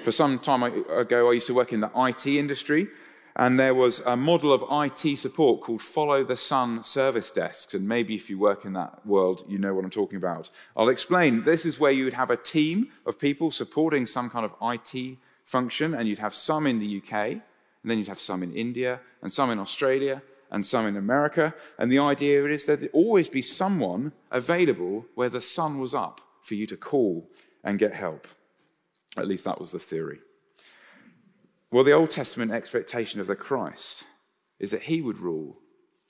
For 0.03 0.11
some 0.11 0.39
time 0.39 0.63
ago, 0.63 1.31
I 1.31 1.35
used 1.35 1.47
to 1.47 1.55
work 1.55 1.73
in 1.73 1.81
the 1.81 1.91
IT 1.95 2.27
industry, 2.27 2.89
and 3.37 3.59
there 3.59 3.75
was 3.75 4.01
a 4.01 4.17
model 4.17 4.53
of 4.53 4.65
IT 4.71 5.17
support 5.17 5.61
called 5.61 5.81
Follow 5.81 6.25
the 6.25 6.37
Sun 6.37 6.85
service 6.85 7.31
desks. 7.31 7.73
And 7.73 7.87
maybe 7.87 8.15
if 8.15 8.29
you 8.29 8.39
work 8.39 8.65
in 8.65 8.73
that 8.73 9.07
world, 9.07 9.45
you 9.47 9.59
know 9.59 9.75
what 9.75 9.85
I'm 9.85 9.91
talking 9.91 10.17
about. 10.17 10.51
I'll 10.77 10.89
explain. 10.89 11.45
This 11.45 11.65
is 11.65 11.79
where 11.79 11.93
you 11.93 12.05
would 12.05 12.15
have 12.15 12.31
a 12.31 12.37
team 12.37 12.89
of 13.07 13.19
people 13.19 13.51
supporting 13.51 14.07
some 14.07 14.29
kind 14.29 14.45
of 14.45 14.55
IT 14.61 15.19
function, 15.45 15.95
and 15.95 16.09
you'd 16.09 16.19
have 16.19 16.35
some 16.35 16.67
in 16.67 16.79
the 16.79 16.99
UK, 16.99 17.13
and 17.15 17.43
then 17.85 17.99
you'd 17.99 18.09
have 18.09 18.21
some 18.21 18.43
in 18.43 18.53
India, 18.53 19.01
and 19.23 19.33
some 19.33 19.51
in 19.51 19.59
Australia, 19.59 20.23
and 20.51 20.67
some 20.67 20.87
in 20.87 20.97
America. 20.97 21.55
And 21.79 21.91
the 21.91 21.99
idea 21.99 22.45
is 22.47 22.67
that 22.67 22.81
there'd 22.81 22.93
always 22.93 23.29
be 23.29 23.43
someone 23.43 24.13
available 24.31 25.07
where 25.15 25.31
the 25.31 25.41
sun 25.41 25.79
was 25.79 25.95
up 25.95 26.21
for 26.43 26.55
you 26.55 26.67
to 26.67 26.77
call 26.77 27.31
and 27.65 27.79
get 27.79 27.95
help. 27.95 28.27
At 29.17 29.27
least 29.27 29.45
that 29.45 29.61
was 29.61 29.73
the 29.73 29.79
theory. 29.79 30.21
Well, 31.71 31.85
the 31.85 31.93
Old 31.93 32.11
Testament 32.11 32.53
expectation 32.53 33.21
of 33.21 33.27
the 33.27 33.37
Christ 33.37 34.05
is 34.59 34.71
that 34.71 34.83
he 34.83 35.01
would 35.01 35.19
rule 35.19 35.57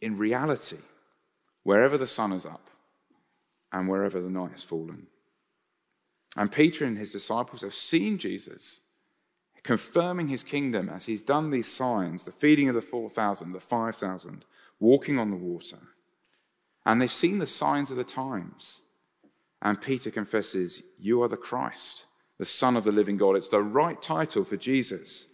in 0.00 0.16
reality 0.16 0.78
wherever 1.62 1.97
the 1.97 2.06
sun 2.06 2.32
is 2.32 2.44
up 2.44 2.71
and 3.73 3.88
wherever 3.88 4.21
the 4.21 4.30
night 4.30 4.52
has 4.52 4.64
fallen. 4.64 5.06
And 6.37 6.50
Peter 6.50 6.85
and 6.85 6.99
his 6.99 7.11
disciples 7.11 7.62
have 7.62 7.75
seen 7.75 8.18
Jesus 8.18 8.80
confirming 9.62 10.28
his 10.28 10.42
kingdom 10.42 10.88
as 10.88 11.06
he's 11.06 11.23
done 11.23 11.50
these 11.50 11.68
signs 11.68 12.25
the 12.25 12.32
feeding 12.32 12.68
of 12.68 12.75
the 12.75 12.82
4,000, 12.82 13.52
the 13.52 13.61
5,000, 13.61 14.44
walking 14.80 15.18
on 15.18 15.30
the 15.30 15.37
water. 15.37 15.78
And 16.85 17.00
they've 17.00 17.11
seen 17.11 17.38
the 17.38 17.47
signs 17.47 17.90
of 17.90 17.97
the 17.97 18.04
times. 18.04 18.82
And 19.61 19.80
Peter 19.80 20.11
confesses, 20.11 20.82
You 20.99 21.23
are 21.23 21.28
the 21.28 21.37
Christ, 21.37 22.06
the 22.42 22.46
Son 22.46 22.76
of 22.76 22.82
the 22.82 22.90
living 22.90 23.16
God. 23.16 23.37
It's 23.37 23.50
the 23.50 23.62
right 23.62 24.02
title 24.02 24.42
for 24.42 24.56
Jesus. 24.56 25.28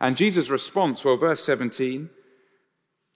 And 0.00 0.16
Jesus' 0.16 0.48
response, 0.48 1.04
well, 1.04 1.18
verse 1.18 1.44
17, 1.44 2.08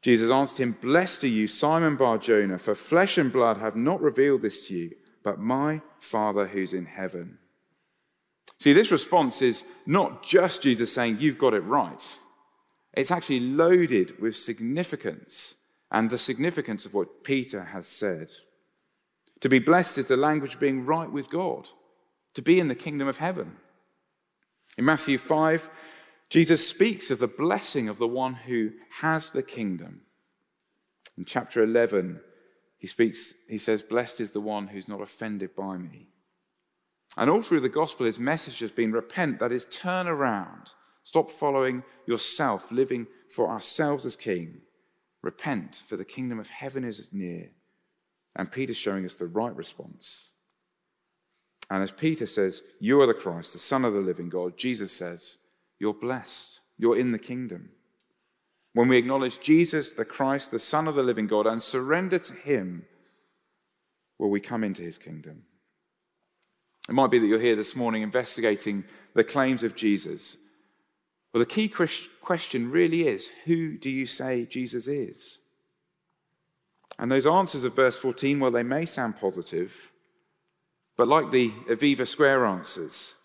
Jesus 0.03 0.31
answered 0.31 0.63
him, 0.63 0.77
Blessed 0.79 1.25
are 1.25 1.29
you, 1.29 1.47
Simon 1.47 1.97
Bar 1.97 2.19
Jonah, 2.19 2.59
for 2.59 2.75
flesh 2.75 3.17
and 3.17 3.33
blood 3.33 3.57
have 3.57 3.77
not 3.77 4.03
revealed 4.03 4.43
this 4.43 4.69
to 4.69 4.75
you, 4.75 4.91
but 5.25 5.39
my 5.39 5.81
Father 6.01 6.49
who's 6.49 6.75
in 6.75 6.85
heaven. 6.85 7.39
See, 8.59 8.75
this 8.75 8.93
response 8.93 9.41
is 9.41 9.65
not 9.87 10.23
just 10.23 10.63
Jesus 10.63 10.93
saying, 10.93 11.17
You've 11.19 11.39
got 11.39 11.55
it 11.55 11.61
right. 11.61 12.19
It's 12.93 13.11
actually 13.11 13.41
loaded 13.41 14.21
with 14.21 14.37
significance 14.37 15.55
and 15.91 16.11
the 16.11 16.19
significance 16.19 16.85
of 16.85 16.93
what 16.93 17.25
Peter 17.25 17.65
has 17.65 17.87
said. 17.87 18.33
To 19.41 19.49
be 19.49 19.61
blessed 19.61 19.97
is 19.97 20.09
the 20.09 20.19
language 20.19 20.57
of 20.57 20.61
being 20.61 20.85
right 20.85 21.11
with 21.11 21.31
God, 21.31 21.71
to 22.35 22.43
be 22.43 22.59
in 22.59 22.69
the 22.69 22.75
kingdom 22.75 23.09
of 23.09 23.19
heaven. 23.19 23.57
In 24.79 24.85
Matthew 24.85 25.19
5, 25.19 25.71
Jesus 26.29 26.67
speaks 26.67 27.11
of 27.11 27.19
the 27.19 27.29
blessing 27.29 27.89
of 27.89 27.99
the 27.99 28.07
one 28.07 28.35
who 28.35 28.71
has 29.01 29.31
the 29.31 29.43
kingdom. 29.43 30.03
In 31.19 31.25
chapter 31.25 31.63
11, 31.63 32.21
he 32.79 32.87
speaks, 32.87 33.35
he 33.49 33.59
says, 33.59 33.83
Blessed 33.83 34.21
is 34.21 34.31
the 34.31 34.41
one 34.41 34.69
who's 34.69 34.89
not 34.89 35.03
offended 35.03 35.55
by 35.55 35.77
me. 35.77 36.09
And 37.17 37.29
all 37.29 37.43
through 37.43 37.61
the 37.61 37.69
gospel, 37.69 38.07
his 38.07 38.21
message 38.21 38.61
has 38.61 38.71
been 38.71 38.93
repent, 38.93 39.41
that 39.41 39.53
is, 39.53 39.67
turn 39.67 40.07
around. 40.07 40.73
Stop 41.03 41.31
following 41.31 41.83
yourself, 42.07 42.71
living 42.71 43.07
for 43.29 43.51
ourselves 43.51 44.07
as 44.07 44.17
king. 44.17 44.61
Repent, 45.23 45.83
for 45.87 45.97
the 45.97 46.05
kingdom 46.05 46.39
of 46.39 46.51
heaven 46.51 46.85
is 46.85 47.09
near. 47.13 47.51
And 48.37 48.53
Peter's 48.53 48.77
showing 48.77 49.05
us 49.05 49.17
the 49.17 49.27
right 49.27 49.55
response. 49.55 50.31
And 51.71 51.83
as 51.83 51.93
Peter 51.93 52.27
says, 52.27 52.63
You 52.81 53.01
are 53.01 53.07
the 53.07 53.15
Christ, 53.15 53.53
the 53.53 53.59
Son 53.59 53.85
of 53.85 53.95
the 53.95 54.01
living 54.01 54.29
God, 54.29 54.59
Jesus 54.59 54.93
says, 54.93 55.39
You're 55.79 55.95
blessed. 55.95 56.61
You're 56.77 56.99
in 56.99 57.13
the 57.13 57.19
kingdom. 57.19 57.71
When 58.73 58.89
we 58.89 58.99
acknowledge 58.99 59.41
Jesus, 59.41 59.93
the 59.93 60.05
Christ, 60.05 60.51
the 60.51 60.59
Son 60.59 60.89
of 60.89 60.95
the 60.95 61.03
living 61.03 61.27
God, 61.27 61.47
and 61.47 61.63
surrender 61.63 62.19
to 62.19 62.35
Him, 62.35 62.87
will 64.19 64.31
we 64.31 64.41
come 64.41 64.63
into 64.63 64.83
His 64.83 64.99
kingdom. 64.99 65.45
It 66.89 66.95
might 66.95 67.11
be 67.11 67.19
that 67.19 67.27
you're 67.27 67.41
here 67.41 67.57
this 67.57 67.75
morning 67.75 68.03
investigating 68.03 68.85
the 69.15 69.25
claims 69.25 69.63
of 69.63 69.75
Jesus. 69.75 70.37
Well, 71.33 71.39
the 71.39 71.47
key 71.47 71.69
question 71.69 72.71
really 72.71 73.07
is 73.07 73.31
who 73.45 73.79
do 73.79 73.89
you 73.89 74.07
say 74.07 74.45
Jesus 74.45 74.89
is? 74.89 75.39
And 76.99 77.11
those 77.11 77.27
answers 77.27 77.65
of 77.65 77.77
verse 77.77 77.97
14, 77.97 78.41
well, 78.41 78.51
they 78.51 78.63
may 78.63 78.85
sound 78.85 79.17
positive, 79.17 79.91
but 80.97 81.09
like 81.09 81.31
the 81.31 81.51
Aviva 81.69 82.07
Square 82.07 82.47
answers, 82.47 83.17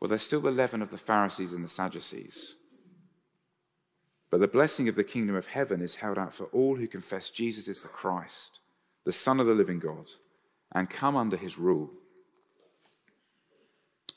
well, 0.00 0.08
they're 0.08 0.18
still 0.18 0.40
the 0.40 0.50
leaven 0.50 0.82
of 0.82 0.90
the 0.90 0.98
Pharisees 0.98 1.52
and 1.52 1.64
the 1.64 1.68
Sadducees. 1.68 2.56
But 4.30 4.40
the 4.40 4.48
blessing 4.48 4.88
of 4.88 4.94
the 4.94 5.04
kingdom 5.04 5.34
of 5.34 5.48
heaven 5.48 5.80
is 5.80 5.96
held 5.96 6.18
out 6.18 6.34
for 6.34 6.44
all 6.46 6.76
who 6.76 6.86
confess 6.86 7.30
Jesus 7.30 7.66
is 7.66 7.82
the 7.82 7.88
Christ, 7.88 8.60
the 9.04 9.12
Son 9.12 9.40
of 9.40 9.46
the 9.46 9.54
living 9.54 9.78
God, 9.78 10.10
and 10.72 10.90
come 10.90 11.16
under 11.16 11.36
his 11.36 11.58
rule. 11.58 11.90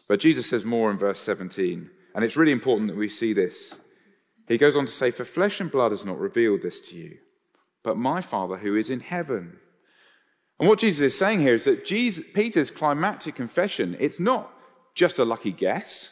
But 0.07 0.19
Jesus 0.19 0.49
says 0.49 0.65
more 0.65 0.91
in 0.91 0.97
verse 0.97 1.19
17, 1.19 1.89
and 2.13 2.23
it's 2.23 2.35
really 2.35 2.51
important 2.51 2.89
that 2.89 2.97
we 2.97 3.07
see 3.07 3.31
this. 3.31 3.79
He 4.47 4.57
goes 4.57 4.75
on 4.75 4.85
to 4.85 4.91
say, 4.91 5.11
For 5.11 5.23
flesh 5.23 5.61
and 5.61 5.71
blood 5.71 5.91
has 5.91 6.05
not 6.05 6.19
revealed 6.19 6.61
this 6.61 6.81
to 6.81 6.97
you, 6.97 7.19
but 7.83 7.95
my 7.95 8.19
Father 8.19 8.57
who 8.57 8.75
is 8.75 8.89
in 8.89 8.99
heaven. 8.99 9.59
And 10.61 10.69
what 10.69 10.77
Jesus 10.77 11.13
is 11.13 11.17
saying 11.17 11.39
here 11.39 11.55
is 11.55 11.65
that 11.65 11.85
Jesus, 11.85 12.23
Peter's 12.35 12.69
climactic 12.69 13.33
confession, 13.33 13.97
it's 13.99 14.19
not 14.19 14.53
just 14.93 15.17
a 15.17 15.25
lucky 15.25 15.51
guess. 15.51 16.11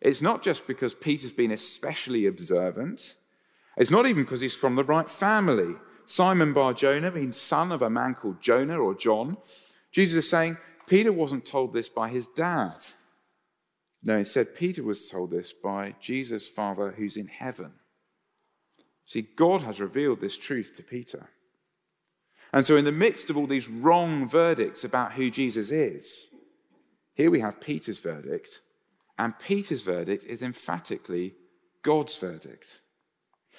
It's 0.00 0.22
not 0.22 0.40
just 0.40 0.68
because 0.68 0.94
Peter's 0.94 1.32
been 1.32 1.50
especially 1.50 2.24
observant. 2.24 3.16
It's 3.76 3.90
not 3.90 4.06
even 4.06 4.22
because 4.22 4.40
he's 4.40 4.54
from 4.54 4.76
the 4.76 4.84
right 4.84 5.10
family. 5.10 5.74
Simon 6.06 6.52
Bar 6.52 6.74
Jonah 6.74 7.10
means 7.10 7.38
son 7.38 7.72
of 7.72 7.82
a 7.82 7.90
man 7.90 8.14
called 8.14 8.40
Jonah 8.40 8.78
or 8.78 8.94
John. 8.94 9.36
Jesus 9.90 10.24
is 10.24 10.30
saying 10.30 10.58
Peter 10.86 11.10
wasn't 11.10 11.44
told 11.44 11.72
this 11.72 11.88
by 11.88 12.08
his 12.08 12.28
dad. 12.28 12.76
No, 14.04 14.18
instead, 14.18 14.54
Peter 14.54 14.84
was 14.84 15.10
told 15.10 15.32
this 15.32 15.52
by 15.52 15.96
Jesus' 16.00 16.48
Father 16.48 16.94
who's 16.96 17.16
in 17.16 17.26
heaven. 17.26 17.72
See, 19.06 19.22
God 19.22 19.62
has 19.62 19.80
revealed 19.80 20.20
this 20.20 20.38
truth 20.38 20.72
to 20.76 20.84
Peter. 20.84 21.30
And 22.52 22.64
so, 22.64 22.76
in 22.76 22.84
the 22.84 22.92
midst 22.92 23.30
of 23.30 23.36
all 23.36 23.46
these 23.46 23.68
wrong 23.68 24.28
verdicts 24.28 24.84
about 24.84 25.12
who 25.12 25.30
Jesus 25.30 25.70
is, 25.70 26.28
here 27.14 27.30
we 27.30 27.40
have 27.40 27.60
Peter's 27.60 28.00
verdict, 28.00 28.60
and 29.18 29.38
Peter's 29.38 29.82
verdict 29.82 30.24
is 30.24 30.42
emphatically 30.42 31.34
God's 31.82 32.16
verdict. 32.18 32.80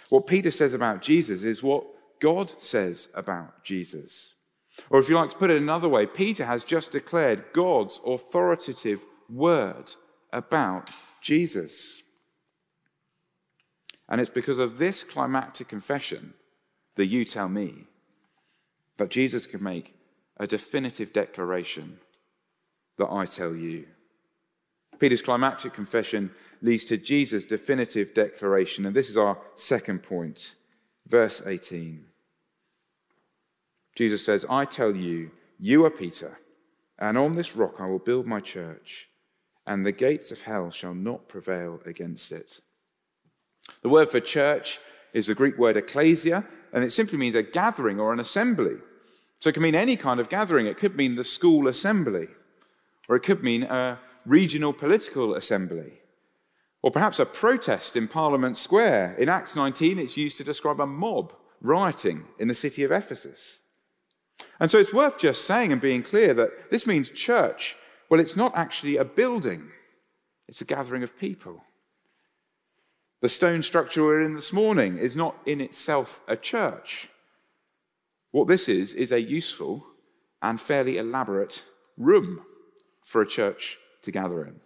What 0.10 0.28
Peter 0.28 0.50
says 0.50 0.74
about 0.74 1.02
Jesus 1.02 1.44
is 1.44 1.62
what 1.62 1.86
God 2.20 2.52
says 2.62 3.10
about 3.14 3.64
Jesus. 3.64 4.36
Or 4.90 5.00
if 5.00 5.10
you 5.10 5.16
like 5.16 5.30
to 5.32 5.38
put 5.38 5.52
it 5.52 5.62
another 5.62 5.90
way, 5.90 6.06
Peter 6.06 6.46
has 6.46 6.64
just 6.64 6.92
declared 6.92 7.46
God's 7.54 8.00
authoritative 8.06 9.04
word 9.30 9.92
about 10.32 10.90
Jesus. 11.22 12.02
And 14.08 14.20
it's 14.20 14.30
because 14.30 14.60
of 14.60 14.78
this 14.78 15.04
climactic 15.04 15.68
confession 15.68 16.34
that 16.96 17.08
you 17.08 17.26
tell 17.26 17.50
me 17.50 17.86
that 19.00 19.10
Jesus 19.10 19.48
can 19.48 19.64
make 19.64 19.96
a 20.38 20.46
definitive 20.46 21.12
declaration 21.12 22.00
that 22.98 23.10
I 23.12 23.26
tell 23.26 23.56
you. 23.56 23.88
Peter's 25.00 25.22
climactic 25.22 25.74
confession 25.74 26.32
leads 26.62 26.86
to 26.86 26.98
Jesus' 26.98 27.46
definitive 27.46 28.14
declaration, 28.14 28.86
and 28.86 28.96
this 28.96 29.10
is 29.10 29.18
our 29.18 29.40
second 29.56 30.04
point. 30.04 30.54
Verse 31.08 31.42
18. 31.46 32.06
Jesus 33.96 34.24
says, 34.24 34.46
I 34.48 34.66
tell 34.66 34.96
you, 34.96 35.32
you 35.58 35.84
are 35.86 35.90
Peter, 35.90 36.40
and 37.00 37.18
on 37.18 37.36
this 37.36 37.56
rock 37.56 37.76
I 37.80 37.90
will 37.90 38.00
build 38.00 38.28
my 38.28 38.40
church 38.40 39.10
and 39.70 39.86
the 39.86 39.92
gates 39.92 40.32
of 40.32 40.42
hell 40.42 40.72
shall 40.72 40.96
not 40.96 41.28
prevail 41.28 41.80
against 41.86 42.32
it. 42.32 42.60
The 43.84 43.90
word 43.90 44.10
for 44.10 44.20
church 44.20 44.80
is 45.14 45.28
the 45.28 45.36
Greek 45.36 45.60
word 45.60 45.78
ecclesia, 45.78 46.44
and 46.74 46.84
it 46.84 46.92
simply 46.92 47.20
means 47.20 47.36
a 47.36 47.44
gathering 47.44 48.00
or 48.00 48.12
an 48.12 48.20
assembly. 48.20 48.78
So 49.40 49.50
it 49.50 49.54
can 49.54 49.64
mean 49.64 49.76
any 49.76 49.96
kind 49.96 50.20
of 50.20 50.30
gathering. 50.30 50.66
It 50.66 50.78
could 50.78 50.96
mean 50.96 51.16
the 51.16 51.24
school 51.24 51.68
assembly, 51.68 52.28
or 53.08 53.16
it 53.16 53.24
could 53.24 53.44
mean 53.44 53.64
a 53.64 54.00
regional 54.26 54.74
political 54.74 55.34
assembly, 55.34 55.94
or 56.82 56.92
perhaps 56.92 57.20
a 57.20 57.26
protest 57.26 57.96
in 57.96 58.08
Parliament 58.08 58.58
Square. 58.58 59.16
In 59.18 59.30
Acts 59.30 59.56
19, 59.56 59.98
it's 59.98 60.18
used 60.18 60.38
to 60.38 60.44
describe 60.44 60.80
a 60.80 60.86
mob 60.86 61.34
rioting 61.62 62.26
in 62.38 62.48
the 62.48 62.54
city 62.54 62.84
of 62.84 62.92
Ephesus. 62.92 63.60
And 64.60 64.70
so 64.70 64.78
it's 64.78 64.94
worth 64.94 65.20
just 65.20 65.46
saying 65.46 65.72
and 65.72 65.82
being 65.82 66.02
clear 66.02 66.34
that 66.34 66.72
this 66.72 66.86
means 66.88 67.10
church. 67.10 67.76
Well, 68.10 68.20
it's 68.20 68.36
not 68.36 68.58
actually 68.58 68.98
a 68.98 69.06
building, 69.06 69.72
it's 70.48 70.62
a 70.62 70.66
gathering 70.66 71.04
of 71.04 71.18
people. 71.18 71.64
The 73.22 73.30
stone 73.30 73.64
structure 73.64 74.04
we're 74.04 74.22
in 74.22 74.34
this 74.34 74.54
morning 74.54 74.98
is 74.98 75.16
not 75.16 75.36
in 75.46 75.60
itself 75.60 76.22
a 76.28 76.38
church. 76.38 77.10
What 78.32 78.48
this 78.48 78.70
is, 78.70 78.94
is 78.94 79.12
a 79.12 79.22
useful 79.22 79.86
and 80.42 80.60
fairly 80.60 80.98
elaborate 80.98 81.64
room 81.98 82.42
for 83.06 83.22
a 83.22 83.28
church 83.28 83.78
to 84.04 84.12
gather 84.12 84.46
in. 84.46 84.62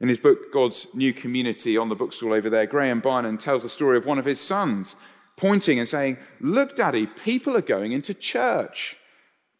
In 0.00 0.08
his 0.08 0.20
book, 0.20 0.52
God's 0.52 0.88
New 0.94 1.12
Community, 1.12 1.76
on 1.76 1.88
the 1.88 1.94
bookstall 1.94 2.32
over 2.32 2.48
there, 2.48 2.66
Graham 2.66 3.02
Beynon 3.02 3.38
tells 3.38 3.62
the 3.62 3.68
story 3.68 3.98
of 3.98 4.06
one 4.06 4.18
of 4.18 4.24
his 4.24 4.40
sons 4.40 4.96
pointing 5.36 5.78
and 5.78 5.88
saying, 5.88 6.16
Look, 6.40 6.76
Daddy, 6.76 7.06
people 7.06 7.56
are 7.56 7.62
going 7.62 7.92
into 7.92 8.14
church. 8.14 8.96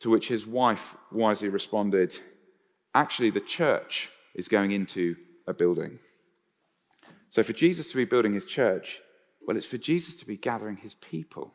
To 0.00 0.08
which 0.08 0.28
his 0.28 0.46
wife 0.46 0.96
wisely 1.12 1.50
responded, 1.50 2.18
Actually, 2.94 3.30
the 3.30 3.40
church 3.40 4.10
is 4.34 4.48
going 4.48 4.70
into 4.70 5.16
a 5.46 5.52
building. 5.52 5.98
So, 7.28 7.42
for 7.42 7.52
Jesus 7.52 7.90
to 7.90 7.96
be 7.96 8.06
building 8.06 8.32
his 8.32 8.46
church, 8.46 9.02
well, 9.42 9.58
it's 9.58 9.66
for 9.66 9.78
Jesus 9.78 10.14
to 10.16 10.26
be 10.26 10.38
gathering 10.38 10.78
his 10.78 10.94
people. 10.94 11.54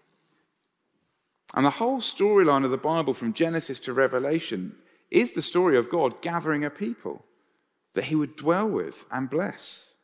And 1.55 1.65
the 1.65 1.71
whole 1.71 1.99
storyline 1.99 2.65
of 2.65 2.71
the 2.71 2.77
Bible 2.77 3.13
from 3.13 3.33
Genesis 3.33 3.79
to 3.81 3.93
Revelation 3.93 4.75
is 5.09 5.33
the 5.33 5.41
story 5.41 5.77
of 5.77 5.89
God 5.89 6.21
gathering 6.21 6.65
a 6.65 6.69
people 6.69 7.25
that 7.93 8.05
he 8.05 8.15
would 8.15 8.35
dwell 8.35 8.67
with 8.67 9.05
and 9.09 9.29
bless. 9.29 9.95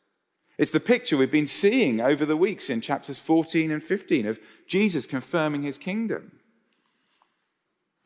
It's 0.56 0.70
the 0.70 0.80
picture 0.80 1.16
we've 1.16 1.30
been 1.30 1.46
seeing 1.46 2.00
over 2.00 2.24
the 2.24 2.36
weeks 2.36 2.70
in 2.70 2.80
chapters 2.80 3.18
14 3.18 3.70
and 3.70 3.82
15 3.82 4.26
of 4.26 4.40
Jesus 4.66 5.06
confirming 5.06 5.62
his 5.62 5.76
kingdom. 5.76 6.32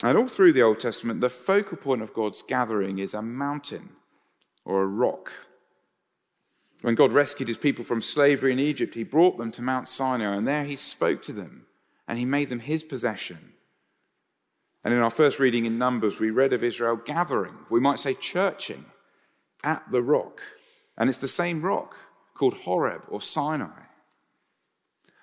And 0.03 0.19
all 0.19 0.29
through 0.29 0.53
the 0.53 0.63
Old 0.63 0.81
Testament, 0.81 1.21
the 1.21 1.31
focal 1.31 1.77
point 1.77 2.03
of 2.03 2.13
God's 2.13 2.43
gathering 2.43 2.99
is 2.99 3.15
a 3.15 3.23
mountain 3.23 3.91
or 4.65 4.83
a 4.83 4.87
rock. 4.87 5.33
When 6.83 6.95
God 6.95 7.13
rescued 7.13 7.49
his 7.49 7.59
people 7.59 7.85
from 7.85 8.01
slavery 8.01 8.53
in 8.53 8.59
Egypt, 8.59 8.95
he 8.95 9.05
brought 9.05 9.39
them 9.39 9.51
to 9.53 9.63
Mount 9.63 9.89
Sinai, 9.89 10.37
and 10.37 10.47
there 10.47 10.65
he 10.65 10.77
spoke 10.77 11.23
to 11.23 11.33
them, 11.33 11.66
and 12.09 12.19
he 12.19 12.25
made 12.25 12.49
them 12.49 12.61
his 12.61 12.85
possession. 12.85 13.53
And 14.85 14.95
in 14.95 15.01
our 15.01 15.11
first 15.11 15.41
reading 15.41 15.65
in 15.65 15.79
Numbers, 15.79 16.21
we 16.21 16.31
read 16.31 16.53
of 16.53 16.63
Israel 16.63 16.97
gathering, 16.97 17.57
we 17.69 17.81
might 17.81 17.99
say 17.99 18.15
churching, 18.15 18.85
at 19.65 19.83
the 19.91 20.03
rock. 20.03 20.41
And 20.97 21.11
it's 21.11 21.21
the 21.21 21.29
same 21.29 21.63
rock 21.63 21.97
called 22.35 22.55
Horeb 22.55 23.05
or 23.09 23.21
Sinai. 23.21 23.83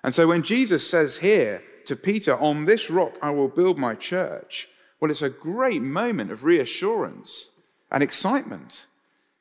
And 0.02 0.14
so 0.14 0.28
when 0.28 0.42
Jesus 0.42 0.86
says 0.88 1.18
here 1.18 1.62
to 1.86 1.96
Peter, 1.96 2.36
On 2.36 2.66
this 2.66 2.90
rock 2.90 3.14
I 3.22 3.30
will 3.30 3.48
build 3.48 3.78
my 3.78 3.94
church, 3.94 4.68
well, 5.00 5.10
it's 5.10 5.22
a 5.22 5.30
great 5.30 5.82
moment 5.82 6.30
of 6.30 6.44
reassurance 6.44 7.52
and 7.90 8.02
excitement 8.02 8.86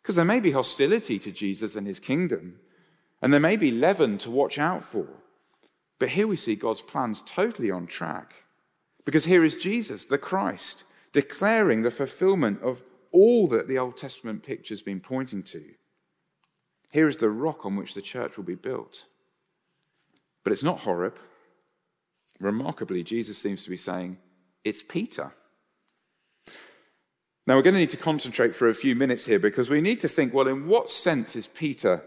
because 0.02 0.16
there 0.16 0.26
may 0.26 0.40
be 0.40 0.52
hostility 0.52 1.18
to 1.20 1.32
Jesus 1.32 1.76
and 1.76 1.88
his 1.88 2.00
kingdom, 2.00 2.60
and 3.22 3.32
there 3.32 3.40
may 3.40 3.56
be 3.56 3.72
leaven 3.72 4.18
to 4.20 4.32
watch 4.32 4.60
out 4.60 4.84
for. 4.84 5.08
But 6.00 6.10
here 6.10 6.28
we 6.28 6.36
see 6.36 6.56
God's 6.56 6.82
plans 6.82 7.22
totally 7.22 7.72
on 7.72 7.88
track. 7.88 8.44
Because 9.06 9.26
here 9.26 9.44
is 9.44 9.58
Jesus, 9.58 10.06
the 10.06 10.18
Christ, 10.18 10.86
declaring 11.12 11.82
the 11.82 11.92
fulfillment 11.92 12.62
of 12.62 12.84
all 13.12 13.48
that 13.48 13.68
the 13.68 13.78
Old 13.78 13.98
Testament 13.98 14.44
picture's 14.44 14.82
been 14.82 15.00
pointing 15.00 15.44
to. 15.44 15.62
Here 16.92 17.08
is 17.08 17.18
the 17.18 17.30
rock 17.30 17.66
on 17.66 17.76
which 17.76 17.94
the 17.94 18.02
church 18.02 18.38
will 18.38 18.44
be 18.44 18.56
built. 18.56 19.06
But 20.44 20.53
it's 20.53 20.64
not 20.64 20.82
Horeb. 20.82 21.18
Remarkably, 22.40 23.03
Jesus 23.03 23.38
seems 23.38 23.64
to 23.64 23.70
be 23.70 23.77
saying, 23.77 24.18
it's 24.64 24.84
Peter. 24.84 25.32
Now, 27.46 27.56
we're 27.56 27.62
going 27.62 27.74
to 27.74 27.79
need 27.79 27.90
to 27.90 27.98
concentrate 27.98 28.56
for 28.56 28.70
a 28.70 28.74
few 28.74 28.96
minutes 28.96 29.25
here 29.25 29.40
because 29.40 29.70
we 29.70 29.82
need 29.82 30.00
to 30.01 30.08
think 30.08 30.34
well, 30.34 30.48
in 30.48 30.68
what 30.68 30.90
sense 30.90 31.36
is 31.36 31.48
Peter 31.48 32.03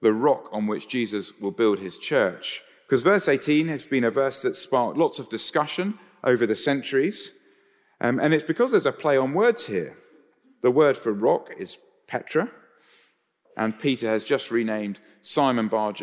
the 0.00 0.12
rock 0.12 0.48
on 0.52 0.66
which 0.66 0.88
Jesus 0.88 1.38
will 1.38 1.50
build 1.50 1.78
his 1.78 1.98
church? 1.98 2.62
Because 2.90 3.04
verse 3.04 3.28
18 3.28 3.68
has 3.68 3.86
been 3.86 4.02
a 4.02 4.10
verse 4.10 4.42
that 4.42 4.56
sparked 4.56 4.98
lots 4.98 5.20
of 5.20 5.28
discussion 5.30 5.96
over 6.24 6.44
the 6.44 6.56
centuries. 6.56 7.34
Um, 8.00 8.18
and 8.18 8.34
it's 8.34 8.42
because 8.42 8.72
there's 8.72 8.84
a 8.84 8.90
play 8.90 9.16
on 9.16 9.32
words 9.32 9.66
here. 9.68 9.96
The 10.62 10.72
word 10.72 10.96
for 10.96 11.12
rock 11.12 11.50
is 11.56 11.78
Petra, 12.08 12.50
and 13.56 13.78
Peter 13.78 14.08
has 14.08 14.24
just 14.24 14.50
renamed 14.50 15.00
Simon 15.20 15.68
Bar 15.68 15.94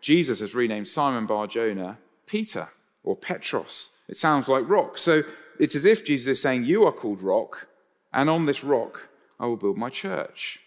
Jesus 0.00 0.38
has 0.38 0.54
renamed 0.54 0.86
Simon 0.86 1.26
Bar 1.26 1.48
Jonah 1.48 1.98
Peter 2.26 2.68
or 3.02 3.16
Petros. 3.16 3.90
It 4.08 4.16
sounds 4.16 4.46
like 4.46 4.68
rock. 4.68 4.98
So 4.98 5.24
it's 5.58 5.74
as 5.74 5.84
if 5.84 6.04
Jesus 6.04 6.38
is 6.38 6.42
saying, 6.42 6.62
You 6.62 6.84
are 6.84 6.92
called 6.92 7.22
rock, 7.22 7.66
and 8.12 8.30
on 8.30 8.46
this 8.46 8.62
rock 8.62 9.08
I 9.40 9.46
will 9.46 9.56
build 9.56 9.78
my 9.78 9.90
church. 9.90 10.60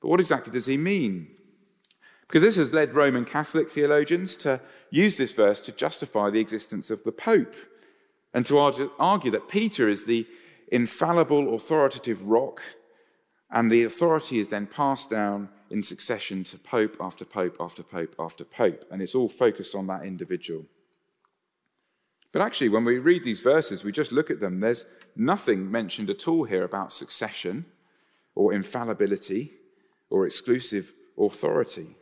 But 0.00 0.06
what 0.06 0.20
exactly 0.20 0.52
does 0.52 0.66
he 0.66 0.76
mean? 0.76 1.32
Because 2.28 2.42
this 2.42 2.56
has 2.56 2.72
led 2.72 2.94
Roman 2.94 3.24
Catholic 3.24 3.68
theologians 3.68 4.36
to 4.36 4.60
use 4.90 5.16
this 5.16 5.32
verse 5.32 5.60
to 5.62 5.72
justify 5.72 6.30
the 6.30 6.40
existence 6.40 6.90
of 6.90 7.04
the 7.04 7.12
Pope 7.12 7.54
and 8.34 8.46
to 8.46 8.58
argue 8.98 9.30
that 9.30 9.48
Peter 9.48 9.88
is 9.88 10.04
the 10.04 10.26
infallible 10.70 11.54
authoritative 11.54 12.28
rock, 12.28 12.62
and 13.50 13.70
the 13.70 13.82
authority 13.82 14.38
is 14.38 14.50
then 14.50 14.66
passed 14.66 15.10
down 15.10 15.48
in 15.70 15.82
succession 15.82 16.44
to 16.44 16.58
Pope 16.58 16.96
after 17.00 17.24
Pope 17.24 17.56
after 17.58 17.82
Pope 17.82 18.14
after 18.18 18.44
Pope, 18.44 18.84
and 18.90 19.02
it's 19.02 19.14
all 19.14 19.28
focused 19.28 19.74
on 19.74 19.88
that 19.88 20.04
individual. 20.04 20.64
But 22.32 22.42
actually, 22.42 22.68
when 22.68 22.84
we 22.84 22.98
read 22.98 23.24
these 23.24 23.40
verses, 23.40 23.82
we 23.82 23.90
just 23.90 24.12
look 24.12 24.30
at 24.30 24.38
them, 24.38 24.60
there's 24.60 24.86
nothing 25.16 25.68
mentioned 25.68 26.10
at 26.10 26.28
all 26.28 26.44
here 26.44 26.62
about 26.62 26.92
succession 26.92 27.64
or 28.36 28.52
infallibility 28.52 29.52
or 30.08 30.26
exclusive 30.26 30.92
authority. 31.18 31.96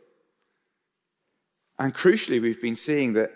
And 1.79 1.95
crucially, 1.95 2.41
we've 2.41 2.61
been 2.61 2.75
seeing 2.75 3.13
that 3.13 3.31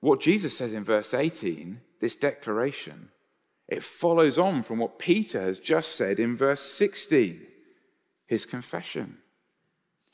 what 0.00 0.20
Jesus 0.20 0.56
says 0.56 0.72
in 0.72 0.84
verse 0.84 1.12
18, 1.12 1.80
this 2.00 2.16
declaration, 2.16 3.08
it 3.68 3.82
follows 3.82 4.38
on 4.38 4.62
from 4.62 4.78
what 4.78 4.98
Peter 4.98 5.40
has 5.40 5.58
just 5.58 5.96
said 5.96 6.20
in 6.20 6.36
verse 6.36 6.60
16, 6.60 7.40
his 8.26 8.46
confession. 8.46 9.18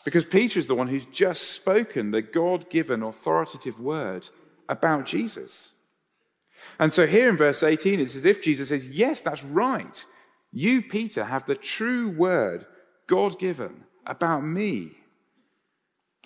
Because 0.05 0.25
Peter 0.27 0.59
is 0.59 0.67
the 0.67 0.75
one 0.75 0.89
who's 0.89 1.07
just 1.07 1.51
spoken 1.53 2.11
the 2.11 2.23
God 2.23 2.71
given 2.71 3.03
authoritative 3.03 3.81
word 3.81 4.29
about 4.69 5.07
Jesus. 5.07 5.75
And 6.79 6.93
so 6.93 7.07
here 7.07 7.29
in 7.29 7.37
verse 7.37 7.63
18, 7.63 8.01
it's 8.01 8.17
as 8.17 8.25
if 8.25 8.43
Jesus 8.43 8.69
says, 8.69 8.89
Yes, 8.89 9.23
that's 9.23 9.45
right. 9.45 10.05
You, 10.53 10.83
Peter, 10.83 11.25
have 11.25 11.45
the 11.47 11.57
true 11.57 12.11
word, 12.11 12.67
God 13.07 13.39
given, 13.39 13.85
about 14.07 14.45
me. 14.45 14.93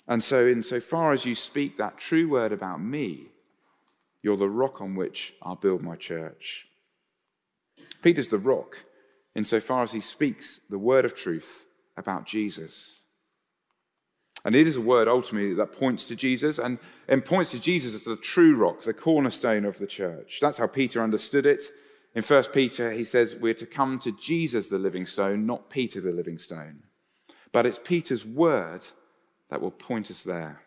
And 0.07 0.23
so, 0.23 0.47
insofar 0.47 1.13
as 1.13 1.25
you 1.25 1.35
speak 1.35 1.77
that 1.77 1.97
true 1.97 2.29
word 2.29 2.51
about 2.51 2.81
me, 2.81 3.27
you're 4.21 4.37
the 4.37 4.49
rock 4.49 4.81
on 4.81 4.95
which 4.95 5.33
I'll 5.41 5.55
build 5.55 5.81
my 5.81 5.95
church. 5.95 6.67
Peter's 8.01 8.27
the 8.27 8.37
rock 8.37 8.85
insofar 9.35 9.83
as 9.83 9.93
he 9.93 9.99
speaks 9.99 10.59
the 10.69 10.77
word 10.77 11.05
of 11.05 11.15
truth 11.15 11.65
about 11.97 12.25
Jesus. 12.25 13.01
And 14.45 14.55
it 14.55 14.67
is 14.67 14.75
a 14.75 14.81
word 14.81 15.07
ultimately 15.07 15.53
that 15.53 15.71
points 15.71 16.05
to 16.05 16.15
Jesus 16.15 16.59
and, 16.59 16.77
and 17.07 17.23
points 17.23 17.51
to 17.51 17.61
Jesus 17.61 17.93
as 17.93 18.01
the 18.01 18.17
true 18.17 18.55
rock, 18.55 18.81
the 18.81 18.93
cornerstone 18.93 19.63
of 19.63 19.79
the 19.79 19.87
church. 19.87 20.39
That's 20.41 20.57
how 20.57 20.67
Peter 20.67 21.01
understood 21.01 21.45
it. 21.45 21.63
In 22.13 22.23
1 22.23 22.43
Peter, 22.53 22.91
he 22.91 23.05
says 23.05 23.35
we're 23.35 23.53
to 23.55 23.65
come 23.65 23.99
to 23.99 24.11
Jesus, 24.11 24.69
the 24.69 24.77
living 24.77 25.05
stone, 25.05 25.45
not 25.45 25.69
Peter, 25.69 26.01
the 26.01 26.11
living 26.11 26.37
stone. 26.37 26.83
But 27.51 27.65
it's 27.65 27.79
Peter's 27.79 28.25
word 28.25 28.85
that 29.49 29.61
will 29.61 29.71
point 29.71 30.09
us 30.09 30.23
there. 30.23 30.61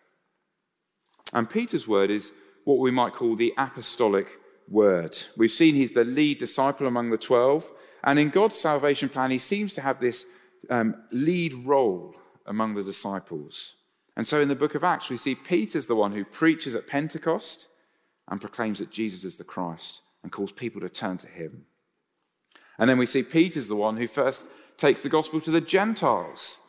And 1.33 1.51
Peter's 1.51 1.89
word 1.89 2.11
is 2.11 2.33
what 2.65 2.79
we 2.79 2.91
might 2.91 3.15
call 3.15 3.37
the 3.37 3.55
apostolic 3.59 4.29
word. 4.69 5.17
We've 5.37 5.51
seen 5.51 5.75
he's 5.75 5.93
the 5.93 6.05
lead 6.05 6.39
disciple 6.39 6.87
among 6.87 7.11
the 7.11 7.19
12. 7.19 7.71
And 8.05 8.19
in 8.19 8.31
God's 8.31 8.57
salvation 8.57 9.09
plan, 9.09 9.31
he 9.31 9.39
seems 9.39 9.75
to 9.75 9.81
have 9.81 10.01
this 10.01 10.27
um, 10.71 11.03
lead 11.11 11.55
role 11.55 12.15
among 12.47 12.75
the 12.75 12.83
disciples. 12.83 13.77
And 14.17 14.27
so 14.27 14.41
in 14.41 14.49
the 14.49 14.55
book 14.55 14.75
of 14.75 14.85
Acts, 14.85 15.11
we 15.11 15.17
see 15.17 15.35
Peter's 15.35 15.87
the 15.87 15.97
one 15.97 16.13
who 16.13 16.25
preaches 16.25 16.75
at 16.75 16.87
Pentecost 16.87 17.69
and 18.29 18.41
proclaims 18.41 18.79
that 18.79 18.91
Jesus 18.91 19.25
is 19.25 19.39
the 19.39 19.45
Christ 19.45 20.03
and 20.23 20.33
calls 20.33 20.53
people 20.53 20.81
to 20.81 20.89
turn 20.89 21.19
to 21.19 21.29
him. 21.29 21.67
And 22.79 22.89
then 22.89 22.99
we 22.99 23.07
see 23.07 23.23
Peter's 23.23 23.69
the 23.69 23.77
one 23.77 23.97
who 23.97 24.07
first 24.09 24.51
takes 24.77 25.03
the 25.03 25.09
gospel 25.09 25.41
to 25.41 25.51
the 25.51 25.61
Gentiles. 25.61 26.61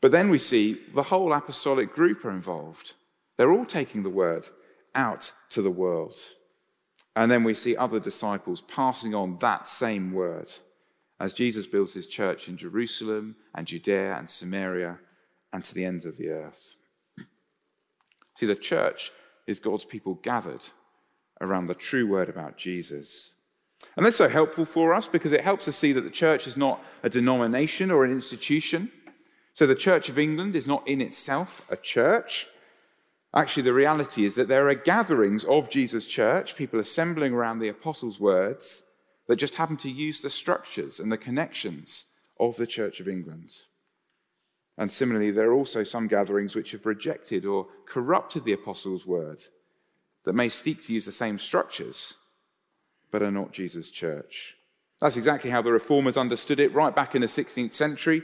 But 0.00 0.12
then 0.12 0.30
we 0.30 0.38
see 0.38 0.78
the 0.94 1.04
whole 1.04 1.32
apostolic 1.32 1.92
group 1.92 2.24
are 2.24 2.30
involved. 2.30 2.94
They're 3.36 3.52
all 3.52 3.66
taking 3.66 4.02
the 4.02 4.10
word 4.10 4.48
out 4.94 5.32
to 5.50 5.62
the 5.62 5.70
world. 5.70 6.14
And 7.14 7.30
then 7.30 7.44
we 7.44 7.54
see 7.54 7.76
other 7.76 8.00
disciples 8.00 8.62
passing 8.62 9.14
on 9.14 9.38
that 9.38 9.68
same 9.68 10.12
word 10.12 10.50
as 11.18 11.34
Jesus 11.34 11.66
builds 11.66 11.92
his 11.92 12.06
church 12.06 12.48
in 12.48 12.56
Jerusalem 12.56 13.36
and 13.54 13.66
Judea 13.66 14.16
and 14.16 14.30
Samaria 14.30 14.98
and 15.52 15.62
to 15.64 15.74
the 15.74 15.84
ends 15.84 16.04
of 16.06 16.16
the 16.16 16.30
earth. 16.30 16.76
See, 18.36 18.46
the 18.46 18.56
church 18.56 19.12
is 19.46 19.60
God's 19.60 19.84
people 19.84 20.14
gathered 20.14 20.68
around 21.40 21.66
the 21.66 21.74
true 21.74 22.06
word 22.06 22.28
about 22.28 22.56
Jesus. 22.56 23.32
And 23.96 24.06
that's 24.06 24.16
so 24.16 24.28
helpful 24.28 24.64
for 24.64 24.94
us 24.94 25.08
because 25.08 25.32
it 25.32 25.42
helps 25.42 25.66
us 25.66 25.76
see 25.76 25.92
that 25.92 26.02
the 26.02 26.10
church 26.10 26.46
is 26.46 26.56
not 26.56 26.82
a 27.02 27.08
denomination 27.08 27.90
or 27.90 28.04
an 28.04 28.12
institution. 28.12 28.92
So 29.54 29.66
the 29.66 29.74
Church 29.74 30.08
of 30.08 30.18
England 30.18 30.56
is 30.56 30.66
not 30.66 30.86
in 30.86 31.00
itself 31.00 31.70
a 31.70 31.76
church. 31.76 32.48
Actually, 33.34 33.62
the 33.62 33.72
reality 33.72 34.24
is 34.24 34.34
that 34.34 34.48
there 34.48 34.68
are 34.68 34.74
gatherings 34.74 35.44
of 35.44 35.68
Jesus' 35.68 36.06
church, 36.06 36.56
people 36.56 36.80
assembling 36.80 37.32
around 37.32 37.58
the 37.58 37.68
apostles' 37.68 38.20
words, 38.20 38.82
that 39.28 39.36
just 39.36 39.56
happen 39.56 39.76
to 39.76 39.90
use 39.90 40.22
the 40.22 40.30
structures 40.30 40.98
and 40.98 41.12
the 41.12 41.18
connections 41.18 42.06
of 42.38 42.56
the 42.56 42.66
Church 42.66 43.00
of 43.00 43.08
England. 43.08 43.52
And 44.76 44.90
similarly, 44.90 45.30
there 45.30 45.50
are 45.50 45.54
also 45.54 45.84
some 45.84 46.08
gatherings 46.08 46.56
which 46.56 46.72
have 46.72 46.86
rejected 46.86 47.44
or 47.44 47.66
corrupted 47.86 48.44
the 48.44 48.54
apostles' 48.54 49.06
word 49.06 49.42
that 50.24 50.32
may 50.32 50.48
seek 50.48 50.84
to 50.86 50.92
use 50.92 51.04
the 51.04 51.12
same 51.12 51.38
structures, 51.38 52.14
but 53.10 53.22
are 53.22 53.30
not 53.30 53.52
Jesus' 53.52 53.90
church. 53.90 54.56
That's 55.00 55.16
exactly 55.16 55.50
how 55.50 55.62
the 55.62 55.72
reformers 55.72 56.16
understood 56.16 56.60
it 56.60 56.74
right 56.74 56.94
back 56.94 57.14
in 57.14 57.20
the 57.20 57.26
16th 57.26 57.72
century. 57.72 58.22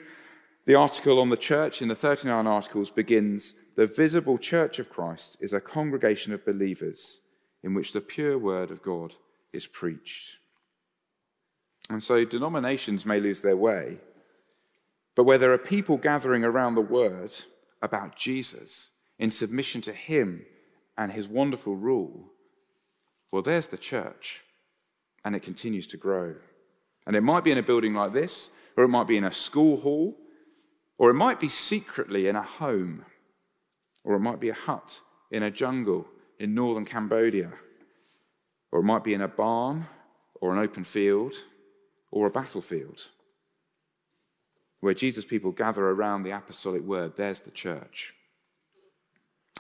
The 0.67 0.75
article 0.75 1.21
on 1.21 1.31
the 1.31 1.37
church 1.37 1.81
in 1.81 1.87
the 1.87 1.95
39 1.95 2.45
articles 2.47 2.91
begins 2.91 3.55
The 3.77 3.87
visible 3.87 4.37
church 4.37 4.81
of 4.81 4.91
Christ 4.91 5.37
is 5.41 5.53
a 5.53 5.61
congregation 5.61 6.33
of 6.33 6.45
believers 6.45 7.21
in 7.63 7.73
which 7.73 7.93
the 7.93 8.01
pure 8.01 8.37
word 8.37 8.73
of 8.73 8.83
God 8.83 9.15
is 9.53 9.69
preached. 9.69 10.39
And 11.89 12.03
so 12.03 12.25
denominations 12.25 13.07
may 13.07 13.21
lose 13.21 13.43
their 13.43 13.57
way, 13.57 13.99
but 15.15 15.23
where 15.23 15.39
there 15.39 15.53
are 15.53 15.59
people 15.59 15.99
gathering 15.99 16.43
around 16.45 16.75
the 16.75 16.81
word 16.81 17.33
about 17.81 18.17
Jesus 18.17 18.91
in 19.21 19.31
submission 19.31 19.83
to 19.83 19.93
him 19.93 20.45
and 20.99 21.13
his 21.13 21.29
wonderful 21.29 21.77
rule, 21.77 22.33
well, 23.31 23.43
there's 23.43 23.69
the 23.69 23.79
church, 23.79 24.43
and 25.25 25.37
it 25.37 25.43
continues 25.43 25.87
to 25.89 25.97
grow. 25.97 26.35
And 27.07 27.15
it 27.15 27.23
might 27.23 27.45
be 27.45 27.53
in 27.53 27.59
a 27.59 27.63
building 27.63 27.95
like 27.95 28.13
this, 28.13 28.51
or 28.77 28.83
it 28.83 28.89
might 28.89 29.07
be 29.07 29.17
in 29.17 29.25
a 29.25 29.33
school 29.33 29.77
hall 29.81 30.17
or 30.99 31.11
it 31.11 31.15
might 31.15 31.41
be 31.41 31.49
secretly 31.49 32.27
in 32.29 32.37
a 32.37 32.43
home, 32.43 33.05
or 34.05 34.15
it 34.15 34.21
might 34.21 34.41
be 34.41 34.49
a 34.49 34.55
hut 34.55 35.01
in 35.31 35.43
a 35.43 35.51
jungle 35.51 36.07
in 36.39 36.55
northern 36.55 36.85
Cambodia, 36.85 37.53
or 38.73 38.81
it 38.81 38.85
might 38.85 39.05
be 39.05 39.15
in 39.15 39.21
a 39.21 39.29
barn, 39.29 39.87
or 40.41 40.53
an 40.53 40.59
open 40.59 40.85
field, 40.85 41.35
or 42.11 42.27
a 42.27 42.31
battlefield. 42.31 43.09
Where 44.81 44.95
Jesus' 44.95 45.25
people 45.25 45.53
gather 45.53 45.89
around 45.89 46.23
the 46.23 46.31
apostolic 46.31 46.83
word, 46.83 47.17
there's 47.17 47.43
the 47.43 47.51
church. 47.51 48.15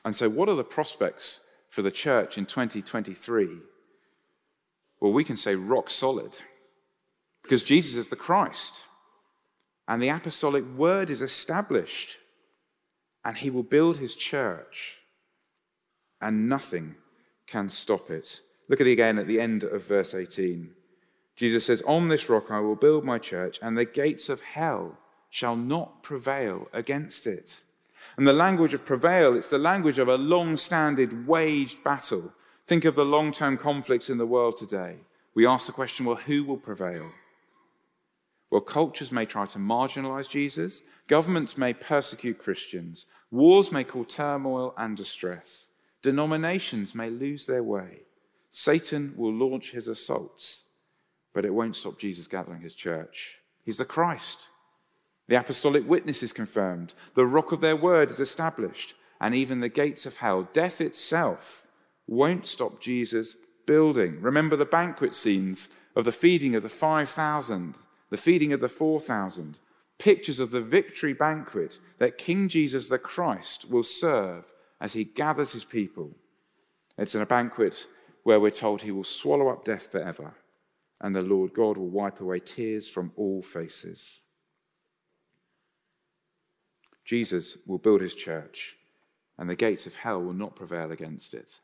And 0.05 0.17
so, 0.17 0.29
what 0.29 0.49
are 0.49 0.55
the 0.55 0.65
prospects 0.65 1.41
for 1.69 1.83
the 1.83 1.91
church 1.91 2.39
in 2.39 2.47
2023? 2.47 3.59
Well, 5.01 5.13
we 5.13 5.25
can 5.25 5.37
say 5.37 5.55
rock 5.55 5.91
solid, 5.91 6.39
because 7.43 7.63
Jesus 7.63 7.97
is 7.97 8.09
the 8.09 8.17
Christ 8.17 8.85
and 9.89 10.03
the 10.03 10.09
apostolic 10.09 10.65
word 10.77 11.11
is 11.11 11.23
established, 11.23 12.19
and 13.25 13.37
he 13.37 13.51
will 13.51 13.63
build 13.63 13.99
his 13.99 14.15
church, 14.15 14.99
and 16.21 16.49
nothing 16.49 16.97
can 17.47 17.71
stop 17.71 18.11
it. 18.11 18.41
Look 18.69 18.81
at 18.81 18.87
it 18.87 18.93
again 18.93 19.19
at 19.19 19.27
the 19.27 19.41
end 19.41 19.63
of 19.63 19.87
verse 19.87 20.15
18. 20.15 20.73
Jesus 21.37 21.67
says, 21.67 21.83
On 21.83 22.09
this 22.09 22.29
rock 22.29 22.51
I 22.51 22.61
will 22.61 22.77
build 22.77 23.05
my 23.05 23.19
church, 23.19 23.59
and 23.63 23.77
the 23.77 23.85
gates 23.85 24.29
of 24.29 24.41
hell 24.41 24.99
shall 25.31 25.57
not 25.57 26.03
prevail 26.03 26.69
against 26.73 27.27
it. 27.27 27.61
And 28.17 28.27
the 28.27 28.33
language 28.33 28.73
of 28.73 28.85
prevail, 28.85 29.37
it's 29.37 29.51
the 29.51 29.59
language 29.59 29.99
of 29.99 30.09
a 30.09 30.17
long 30.17 30.57
standing, 30.57 31.27
waged 31.27 31.85
battle. 31.85 32.33
Think 32.67 32.85
of 32.85 32.95
the 32.95 33.05
long 33.05 33.33
term 33.33 33.59
conflicts 33.59 34.09
in 34.09 34.19
the 34.19 34.27
world 34.27 34.57
today. 34.57 34.97
We 35.35 35.47
ask 35.47 35.67
the 35.67 35.73
question 35.73 36.07
well, 36.07 36.17
who 36.17 36.45
will 36.45 36.57
prevail? 36.57 37.11
Well, 38.51 38.61
cultures 38.61 39.11
may 39.11 39.27
try 39.27 39.47
to 39.47 39.59
marginalize 39.59 40.29
Jesus, 40.29 40.83
governments 41.09 41.59
may 41.59 41.73
persecute 41.73 42.39
Christians, 42.39 43.07
wars 43.31 43.73
may 43.73 43.85
cause 43.85 44.07
turmoil 44.09 44.73
and 44.77 44.97
distress, 44.97 45.69
denominations 46.03 46.95
may 46.95 47.11
lose 47.11 47.47
their 47.47 47.65
way. 47.65 48.03
Satan 48.51 49.15
will 49.17 49.33
launch 49.33 49.73
his 49.73 49.89
assaults, 49.89 50.67
but 51.35 51.45
it 51.45 51.53
won't 51.53 51.77
stop 51.77 51.99
Jesus 51.99 52.29
gathering 52.29 52.63
his 52.63 52.75
church. 52.75 53.39
He's 53.65 53.79
the 53.79 53.85
Christ. 53.85 54.49
The 55.27 55.39
apostolic 55.39 55.89
witness 55.89 56.23
is 56.23 56.33
confirmed, 56.33 56.95
the 57.15 57.27
rock 57.27 57.51
of 57.51 57.61
their 57.61 57.77
word 57.77 58.13
is 58.13 58.21
established, 58.21 58.95
and 59.21 59.35
even 59.35 59.59
the 59.61 59.69
gates 59.69 60.07
of 60.07 60.19
hell, 60.19 60.49
death 60.53 60.81
itself, 60.81 61.67
won't 62.07 62.47
stop 62.47 62.81
Jesus 62.81 63.37
building. 63.67 64.21
Remember 64.21 64.55
the 64.55 64.65
banquet 64.65 65.17
scenes 65.17 65.71
of 65.97 66.05
the 66.05 66.13
feeding 66.13 66.55
of 66.55 66.63
the 66.63 66.69
5,000 66.69 67.75
the 68.11 68.17
feeding 68.17 68.53
of 68.53 68.61
the 68.61 68.69
4,000, 68.69 69.59
pictures 69.99 70.41
of 70.41 70.51
the 70.51 70.61
victory 70.61 71.13
banquet 71.13 71.79
that 71.99 72.19
King 72.19 72.49
Jesus 72.49 72.89
the 72.89 72.99
Christ 72.99 73.71
will 73.71 73.83
serve 73.83 74.53
as 74.81 74.93
he 74.93 75.05
gathers 75.05 75.53
his 75.53 75.65
people. 75.65 76.13
It's 76.99 77.15
in 77.15 77.23
a 77.23 77.27
banquet 77.27 77.87
where 78.23 78.41
we're 78.41 78.51
told 78.51 78.83
he 78.83 78.91
will 78.91 79.05
swallow 79.05 79.49
up 79.49 79.65
death 79.65 79.91
forever, 79.91 80.35
and 81.01 81.15
the 81.15 81.23
Lord 81.23 81.55
God 81.55 81.77
will 81.77 81.89
wipe 81.89 82.21
away 82.21 82.39
tears 82.39 82.89
from 82.89 83.13
all 83.17 83.43
faces. 83.43 84.21
Jesus 87.05 87.59
will 87.67 87.79
build 87.79 88.01
his 88.01 88.15
church, 88.15 88.77
and 89.39 89.49
the 89.49 89.55
gates 89.55 89.87
of 89.87 89.97
hell 89.97 90.21
will 90.21 90.33
not 90.33 90.57
prevail 90.57 90.91
against 90.91 91.35
it. 91.35 91.61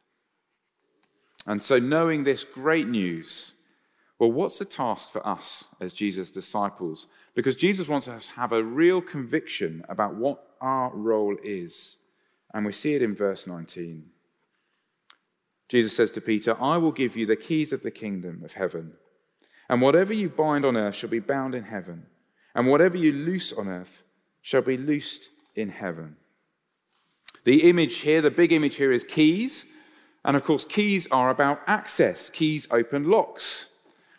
And 1.47 1.63
so, 1.63 1.79
knowing 1.79 2.23
this 2.23 2.45
great 2.45 2.87
news, 2.87 3.55
well, 4.23 4.31
what's 4.31 4.61
the 4.61 4.65
task 4.65 5.11
for 5.11 5.27
us 5.27 5.67
as 5.81 5.93
Jesus' 5.93 6.31
disciples? 6.31 7.09
Because 7.35 7.57
Jesus 7.57 7.89
wants 7.89 8.07
us 8.07 8.29
to 8.29 8.35
have 8.35 8.53
a 8.53 8.63
real 8.63 9.01
conviction 9.01 9.85
about 9.89 10.15
what 10.15 10.45
our 10.61 10.95
role 10.95 11.37
is. 11.43 11.97
And 12.55 12.65
we 12.65 12.71
see 12.71 12.95
it 12.95 13.03
in 13.03 13.17
verse 13.17 13.49
19. 13.49 14.05
Jesus 15.69 15.97
says 15.97 16.13
to 16.13 16.21
Peter, 16.21 16.57
I 16.61 16.77
will 16.77 16.93
give 16.93 17.17
you 17.17 17.27
the 17.27 17.35
keys 17.35 17.73
of 17.73 17.83
the 17.83 17.91
kingdom 17.91 18.43
of 18.45 18.53
heaven. 18.53 18.93
And 19.69 19.83
whatever 19.83 20.13
you 20.13 20.29
bind 20.29 20.65
on 20.65 20.77
earth 20.77 20.95
shall 20.95 21.11
be 21.11 21.19
bound 21.19 21.57
in 21.57 21.65
heaven, 21.65 22.07
and 22.55 22.69
whatever 22.69 22.97
you 22.97 23.11
loose 23.11 23.53
on 23.53 23.67
earth 23.67 24.05
shall 24.41 24.63
be 24.63 24.77
loosed 24.77 25.31
in 25.57 25.71
heaven. 25.71 26.15
The 27.43 27.69
image 27.69 28.03
here, 28.03 28.23
the 28.23 28.31
big 28.31 28.53
image 28.53 28.77
here 28.77 28.93
is 28.93 29.03
keys. 29.03 29.67
And 30.25 30.37
of 30.37 30.45
course, 30.45 30.65
keys 30.65 31.09
are 31.11 31.29
about 31.29 31.61
access. 31.67 32.31
Keys 32.31 32.69
open 32.71 33.11
locks. 33.11 33.71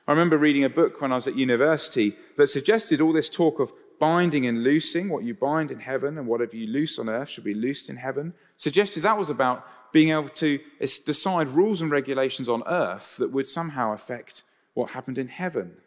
I 0.08 0.12
remember 0.12 0.38
reading 0.38 0.66
a 0.66 0.70
book 0.70 1.00
when 1.00 1.12
I 1.12 1.16
was 1.16 1.28
at 1.28 1.38
university 1.38 2.18
that 2.38 2.48
suggested 2.48 3.00
all 3.00 3.13
this 3.13 3.30
talk 3.30 3.60
of 3.60 3.72
binding 4.00 4.46
and 4.46 4.63
loosing, 4.63 5.08
what 5.08 5.24
you 5.24 5.34
bind 5.34 5.72
in 5.72 5.80
heaven 5.80 6.18
and 6.18 6.28
whatever 6.28 6.58
you 6.58 6.68
loose 6.68 7.00
on 7.00 7.08
earth 7.08 7.30
should 7.30 7.46
be 7.46 7.54
loosed 7.54 7.89
in 7.89 7.96
heaven, 7.96 8.34
suggested 8.58 9.04
that 9.04 9.18
was 9.18 9.30
about 9.30 9.66
being 9.94 10.10
able 10.10 10.28
to 10.28 10.60
decide 11.06 11.48
rules 11.48 11.80
and 11.80 11.89
regulations 11.89 12.50
on 12.50 12.63
earth 12.68 13.16
that 13.18 13.32
would 13.32 13.48
somehow 13.48 13.94
affect 13.94 14.44
what 14.74 14.89
happened 14.89 15.18
in 15.18 15.30
heaven. 15.30 15.78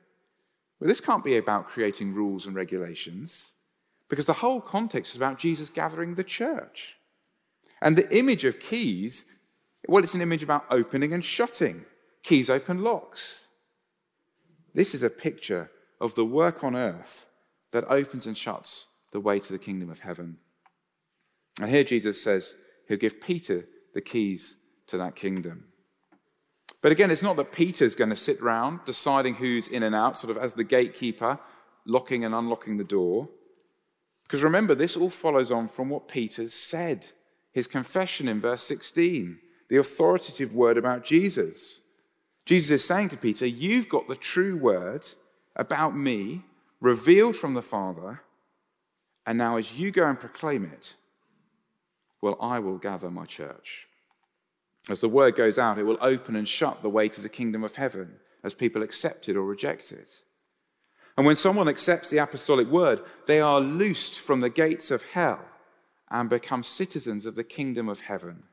Well, 0.80 0.88
this 0.88 1.00
can't 1.00 1.24
be 1.24 1.36
about 1.36 1.68
creating 1.68 2.14
rules 2.14 2.46
and 2.46 2.56
regulations 2.56 3.52
because 4.08 4.26
the 4.26 4.34
whole 4.34 4.60
context 4.60 5.12
is 5.12 5.16
about 5.16 5.38
Jesus 5.38 5.68
gathering 5.68 6.14
the 6.14 6.24
church. 6.24 6.96
And 7.82 7.96
the 7.96 8.16
image 8.16 8.44
of 8.44 8.60
keys, 8.60 9.26
well, 9.88 10.02
it's 10.02 10.14
an 10.14 10.22
image 10.22 10.42
about 10.42 10.64
opening 10.70 11.12
and 11.12 11.24
shutting. 11.24 11.84
Keys 12.22 12.48
open 12.48 12.82
locks. 12.82 13.45
This 14.76 14.94
is 14.94 15.02
a 15.02 15.08
picture 15.08 15.70
of 16.02 16.14
the 16.16 16.24
work 16.26 16.62
on 16.62 16.76
earth 16.76 17.24
that 17.72 17.90
opens 17.90 18.26
and 18.26 18.36
shuts 18.36 18.88
the 19.10 19.20
way 19.20 19.40
to 19.40 19.50
the 19.50 19.58
kingdom 19.58 19.88
of 19.88 20.00
heaven. 20.00 20.36
And 21.58 21.70
here 21.70 21.82
Jesus 21.82 22.22
says 22.22 22.56
he'll 22.86 22.98
give 22.98 23.18
Peter 23.18 23.64
the 23.94 24.02
keys 24.02 24.56
to 24.88 24.98
that 24.98 25.16
kingdom. 25.16 25.64
But 26.82 26.92
again, 26.92 27.10
it's 27.10 27.22
not 27.22 27.38
that 27.38 27.52
Peter's 27.52 27.94
going 27.94 28.10
to 28.10 28.16
sit 28.16 28.42
round 28.42 28.80
deciding 28.84 29.36
who's 29.36 29.66
in 29.66 29.82
and 29.82 29.94
out, 29.94 30.18
sort 30.18 30.36
of 30.36 30.42
as 30.42 30.52
the 30.52 30.62
gatekeeper, 30.62 31.38
locking 31.86 32.22
and 32.22 32.34
unlocking 32.34 32.76
the 32.76 32.84
door. 32.84 33.30
Because 34.24 34.42
remember, 34.42 34.74
this 34.74 34.94
all 34.94 35.08
follows 35.08 35.50
on 35.50 35.68
from 35.68 35.88
what 35.88 36.06
Peter 36.06 36.50
said, 36.50 37.06
his 37.50 37.66
confession 37.66 38.28
in 38.28 38.42
verse 38.42 38.62
16, 38.64 39.38
the 39.70 39.78
authoritative 39.78 40.54
word 40.54 40.76
about 40.76 41.02
Jesus. 41.02 41.80
Jesus 42.46 42.82
is 42.82 42.86
saying 42.86 43.10
to 43.10 43.16
Peter, 43.16 43.46
You've 43.46 43.88
got 43.88 44.08
the 44.08 44.16
true 44.16 44.56
word 44.56 45.06
about 45.56 45.96
me, 45.96 46.44
revealed 46.80 47.36
from 47.36 47.54
the 47.54 47.62
Father, 47.62 48.22
and 49.26 49.36
now 49.36 49.56
as 49.56 49.78
you 49.78 49.90
go 49.90 50.06
and 50.06 50.18
proclaim 50.18 50.64
it, 50.64 50.94
well, 52.22 52.38
I 52.40 52.60
will 52.60 52.78
gather 52.78 53.10
my 53.10 53.26
church. 53.26 53.88
As 54.88 55.00
the 55.00 55.08
word 55.08 55.34
goes 55.34 55.58
out, 55.58 55.78
it 55.78 55.82
will 55.82 55.98
open 56.00 56.36
and 56.36 56.48
shut 56.48 56.80
the 56.80 56.88
way 56.88 57.08
to 57.08 57.20
the 57.20 57.28
kingdom 57.28 57.64
of 57.64 57.76
heaven 57.76 58.16
as 58.44 58.54
people 58.54 58.82
accept 58.82 59.28
it 59.28 59.36
or 59.36 59.42
reject 59.42 59.90
it. 59.90 60.22
And 61.16 61.26
when 61.26 61.36
someone 61.36 61.68
accepts 61.68 62.10
the 62.10 62.18
apostolic 62.18 62.68
word, 62.68 63.00
they 63.26 63.40
are 63.40 63.60
loosed 63.60 64.20
from 64.20 64.40
the 64.40 64.50
gates 64.50 64.90
of 64.90 65.02
hell 65.02 65.40
and 66.10 66.30
become 66.30 66.62
citizens 66.62 67.26
of 67.26 67.34
the 67.34 67.44
kingdom 67.44 67.88
of 67.88 68.02
heaven. 68.02 68.44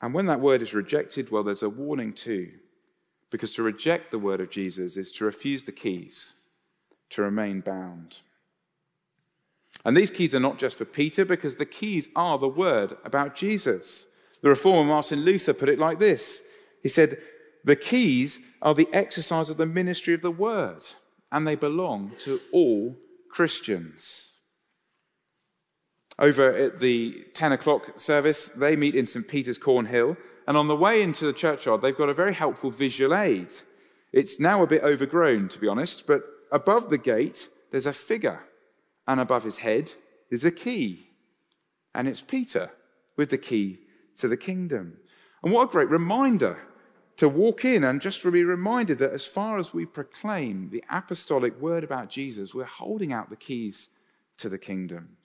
And 0.00 0.12
when 0.12 0.26
that 0.26 0.40
word 0.40 0.62
is 0.62 0.74
rejected, 0.74 1.30
well, 1.30 1.42
there's 1.42 1.62
a 1.62 1.70
warning 1.70 2.12
too. 2.12 2.52
Because 3.30 3.54
to 3.54 3.62
reject 3.62 4.10
the 4.10 4.18
word 4.18 4.40
of 4.40 4.50
Jesus 4.50 4.96
is 4.96 5.10
to 5.12 5.24
refuse 5.24 5.64
the 5.64 5.72
keys, 5.72 6.34
to 7.10 7.22
remain 7.22 7.60
bound. 7.60 8.22
And 9.84 9.96
these 9.96 10.10
keys 10.10 10.34
are 10.34 10.40
not 10.40 10.58
just 10.58 10.78
for 10.78 10.84
Peter, 10.84 11.24
because 11.24 11.56
the 11.56 11.66
keys 11.66 12.08
are 12.14 12.38
the 12.38 12.48
word 12.48 12.96
about 13.04 13.34
Jesus. 13.34 14.06
The 14.42 14.48
reformer 14.48 14.84
Martin 14.84 15.22
Luther 15.22 15.54
put 15.54 15.68
it 15.68 15.78
like 15.78 15.98
this 15.98 16.42
He 16.82 16.88
said, 16.88 17.18
The 17.64 17.76
keys 17.76 18.40
are 18.62 18.74
the 18.74 18.88
exercise 18.92 19.50
of 19.50 19.56
the 19.56 19.66
ministry 19.66 20.14
of 20.14 20.22
the 20.22 20.30
word, 20.30 20.84
and 21.32 21.46
they 21.46 21.54
belong 21.54 22.12
to 22.20 22.40
all 22.52 22.96
Christians. 23.30 24.34
Over 26.18 26.52
at 26.52 26.78
the 26.78 27.24
10 27.34 27.52
o'clock 27.52 28.00
service, 28.00 28.48
they 28.48 28.74
meet 28.74 28.94
in 28.94 29.06
St. 29.06 29.28
Peter's 29.28 29.58
Cornhill, 29.58 30.16
and 30.46 30.56
on 30.56 30.68
the 30.68 30.76
way 30.76 31.02
into 31.02 31.26
the 31.26 31.32
churchyard, 31.32 31.82
they've 31.82 31.96
got 31.96 32.08
a 32.08 32.14
very 32.14 32.32
helpful 32.32 32.70
visual 32.70 33.14
aid. 33.14 33.52
It's 34.12 34.40
now 34.40 34.62
a 34.62 34.66
bit 34.66 34.82
overgrown, 34.82 35.48
to 35.50 35.60
be 35.60 35.68
honest, 35.68 36.06
but 36.06 36.22
above 36.50 36.88
the 36.88 36.98
gate, 36.98 37.48
there's 37.70 37.86
a 37.86 37.92
figure, 37.92 38.44
and 39.06 39.20
above 39.20 39.44
his 39.44 39.58
head 39.58 39.92
is 40.30 40.44
a 40.44 40.50
key. 40.50 41.10
And 41.94 42.08
it's 42.08 42.22
Peter 42.22 42.70
with 43.16 43.30
the 43.30 43.38
key 43.38 43.80
to 44.18 44.28
the 44.28 44.36
kingdom. 44.36 44.98
And 45.42 45.52
what 45.52 45.68
a 45.68 45.72
great 45.72 45.90
reminder 45.90 46.58
to 47.16 47.28
walk 47.28 47.64
in 47.64 47.84
and 47.84 48.00
just 48.00 48.20
to 48.22 48.30
be 48.30 48.44
reminded 48.44 48.98
that 48.98 49.12
as 49.12 49.26
far 49.26 49.58
as 49.58 49.72
we 49.72 49.86
proclaim 49.86 50.70
the 50.70 50.84
apostolic 50.90 51.58
word 51.60 51.84
about 51.84 52.10
Jesus, 52.10 52.54
we're 52.54 52.64
holding 52.64 53.12
out 53.12 53.30
the 53.30 53.36
keys 53.36 53.88
to 54.38 54.48
the 54.48 54.58
kingdom. 54.58 55.16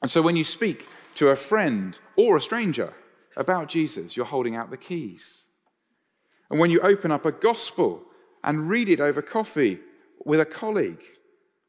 And 0.00 0.10
so 0.10 0.22
when 0.22 0.36
you 0.36 0.44
speak 0.44 0.86
to 1.16 1.28
a 1.28 1.36
friend 1.36 1.98
or 2.16 2.36
a 2.36 2.40
stranger 2.40 2.94
about 3.36 3.68
Jesus, 3.68 4.16
you're 4.16 4.26
holding 4.26 4.56
out 4.56 4.70
the 4.70 4.76
keys. 4.76 5.48
And 6.50 6.58
when 6.58 6.70
you 6.70 6.80
open 6.80 7.10
up 7.10 7.24
a 7.24 7.32
gospel 7.32 8.02
and 8.42 8.70
read 8.70 8.88
it 8.88 9.00
over 9.00 9.20
coffee 9.20 9.80
with 10.24 10.40
a 10.40 10.46
colleague, 10.46 11.02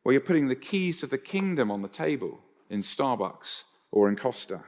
well, 0.03 0.13
you're 0.13 0.21
putting 0.21 0.47
the 0.47 0.55
keys 0.55 1.03
of 1.03 1.09
the 1.09 1.17
kingdom 1.17 1.69
on 1.69 1.81
the 1.81 1.87
table 1.87 2.39
in 2.69 2.81
Starbucks 2.81 3.63
or 3.91 4.07
in 4.07 4.15
Costa. 4.15 4.63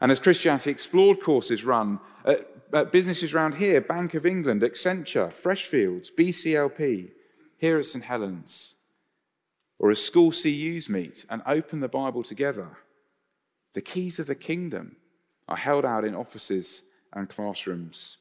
And 0.00 0.10
as 0.10 0.20
Christianity 0.20 0.70
Explored 0.70 1.20
courses 1.20 1.64
run 1.64 2.00
at, 2.24 2.48
at 2.72 2.92
businesses 2.92 3.34
around 3.34 3.56
here, 3.56 3.80
Bank 3.80 4.14
of 4.14 4.26
England, 4.26 4.62
Accenture, 4.62 5.30
Freshfields, 5.30 6.10
BCLP, 6.16 7.10
here 7.56 7.78
at 7.78 7.86
St. 7.86 8.04
Helens, 8.04 8.73
or 9.78 9.90
as 9.90 10.02
school 10.02 10.30
CUs 10.30 10.88
meet 10.88 11.24
and 11.28 11.42
open 11.46 11.80
the 11.80 11.88
Bible 11.88 12.22
together, 12.22 12.78
the 13.74 13.80
keys 13.80 14.18
of 14.18 14.26
the 14.26 14.34
kingdom 14.34 14.96
are 15.48 15.56
held 15.56 15.84
out 15.84 16.04
in 16.04 16.14
offices 16.14 16.84
and 17.12 17.28
classrooms. 17.28 18.18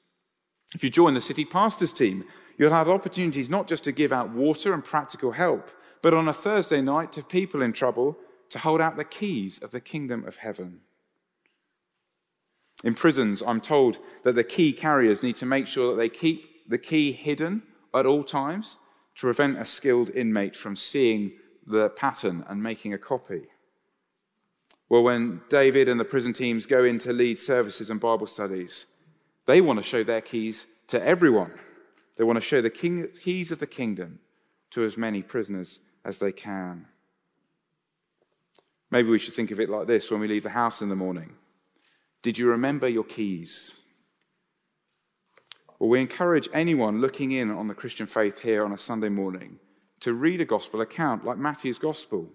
If 0.75 0.83
you 0.83 0.89
join 0.89 1.13
the 1.13 1.21
city 1.21 1.45
pastors 1.45 1.93
team, 1.93 2.25
you'll 2.57 2.71
have 2.71 2.89
opportunities 2.89 3.49
not 3.49 3.67
just 3.67 3.83
to 3.85 3.91
give 3.91 4.11
out 4.11 4.31
water 4.31 4.73
and 4.73 4.83
practical 4.83 5.31
help, 5.31 5.69
but 6.01 6.13
on 6.13 6.27
a 6.27 6.33
Thursday 6.33 6.81
night 6.81 7.11
to 7.13 7.23
people 7.23 7.61
in 7.61 7.73
trouble 7.73 8.17
to 8.49 8.59
hold 8.59 8.81
out 8.81 8.97
the 8.97 9.05
keys 9.05 9.59
of 9.61 9.71
the 9.71 9.79
kingdom 9.79 10.25
of 10.27 10.37
heaven. 10.37 10.81
In 12.83 12.95
prisons, 12.95 13.41
I'm 13.41 13.61
told 13.61 13.99
that 14.23 14.35
the 14.35 14.43
key 14.43 14.73
carriers 14.73 15.23
need 15.23 15.37
to 15.37 15.45
make 15.45 15.67
sure 15.67 15.91
that 15.91 15.97
they 15.97 16.09
keep 16.09 16.69
the 16.69 16.77
key 16.77 17.13
hidden 17.13 17.63
at 17.93 18.05
all 18.05 18.23
times 18.23 18.77
to 19.15 19.21
prevent 19.21 19.57
a 19.57 19.65
skilled 19.65 20.09
inmate 20.09 20.55
from 20.55 20.75
seeing 20.75 21.33
the 21.65 21.89
pattern 21.89 22.43
and 22.47 22.61
making 22.61 22.93
a 22.93 22.97
copy. 22.97 23.43
Well, 24.89 25.03
when 25.03 25.41
David 25.49 25.87
and 25.87 25.99
the 25.99 26.05
prison 26.05 26.33
teams 26.33 26.65
go 26.65 26.83
in 26.83 26.99
to 26.99 27.13
lead 27.13 27.39
services 27.39 27.89
and 27.89 27.99
Bible 27.99 28.27
studies, 28.27 28.85
they 29.45 29.61
want 29.61 29.79
to 29.79 29.83
show 29.83 30.03
their 30.03 30.21
keys 30.21 30.67
to 30.87 31.03
everyone. 31.03 31.53
They 32.17 32.23
want 32.23 32.37
to 32.37 32.41
show 32.41 32.61
the 32.61 32.69
king, 32.69 33.07
keys 33.19 33.51
of 33.51 33.59
the 33.59 33.67
kingdom 33.67 34.19
to 34.71 34.83
as 34.83 34.97
many 34.97 35.21
prisoners 35.21 35.79
as 36.05 36.19
they 36.19 36.31
can. 36.31 36.85
Maybe 38.91 39.09
we 39.09 39.19
should 39.19 39.33
think 39.33 39.49
of 39.49 39.59
it 39.59 39.69
like 39.69 39.87
this 39.87 40.11
when 40.11 40.19
we 40.19 40.27
leave 40.27 40.43
the 40.43 40.49
house 40.49 40.81
in 40.81 40.89
the 40.89 40.95
morning. 40.95 41.33
Did 42.21 42.37
you 42.37 42.47
remember 42.47 42.87
your 42.87 43.03
keys? 43.03 43.73
Well, 45.79 45.89
we 45.89 45.99
encourage 45.99 46.47
anyone 46.53 47.01
looking 47.01 47.31
in 47.31 47.49
on 47.49 47.67
the 47.67 47.73
Christian 47.73 48.05
faith 48.05 48.41
here 48.41 48.63
on 48.63 48.71
a 48.71 48.77
Sunday 48.77 49.09
morning 49.09 49.59
to 50.03 50.13
read 50.13 50.41
a 50.41 50.45
gospel 50.45 50.81
account 50.81 51.23
like 51.23 51.37
Matthew's 51.37 51.79
gospel 51.79 52.29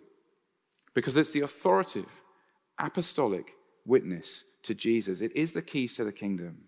because 0.94 1.18
it's 1.18 1.32
the 1.32 1.42
authoritative, 1.42 2.22
apostolic 2.78 3.52
witness 3.84 4.44
to 4.62 4.74
Jesus. 4.74 5.20
It 5.20 5.36
is 5.36 5.52
the 5.52 5.60
keys 5.60 5.92
to 5.96 6.04
the 6.04 6.12
kingdom. 6.12 6.64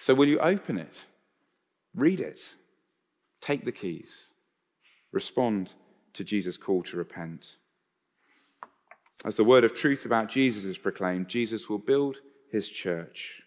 So, 0.00 0.14
will 0.14 0.26
you 0.26 0.38
open 0.38 0.78
it? 0.78 1.04
Read 1.94 2.18
it. 2.18 2.54
Take 3.42 3.66
the 3.66 3.72
keys. 3.72 4.28
Respond 5.12 5.74
to 6.14 6.24
Jesus' 6.24 6.56
call 6.56 6.82
to 6.84 6.96
repent. 6.96 7.56
As 9.22 9.36
the 9.36 9.44
word 9.44 9.64
of 9.64 9.74
truth 9.74 10.06
about 10.06 10.30
Jesus 10.30 10.64
is 10.64 10.78
proclaimed, 10.78 11.28
Jesus 11.28 11.68
will 11.68 11.78
build 11.78 12.20
his 12.50 12.70
church. 12.70 13.42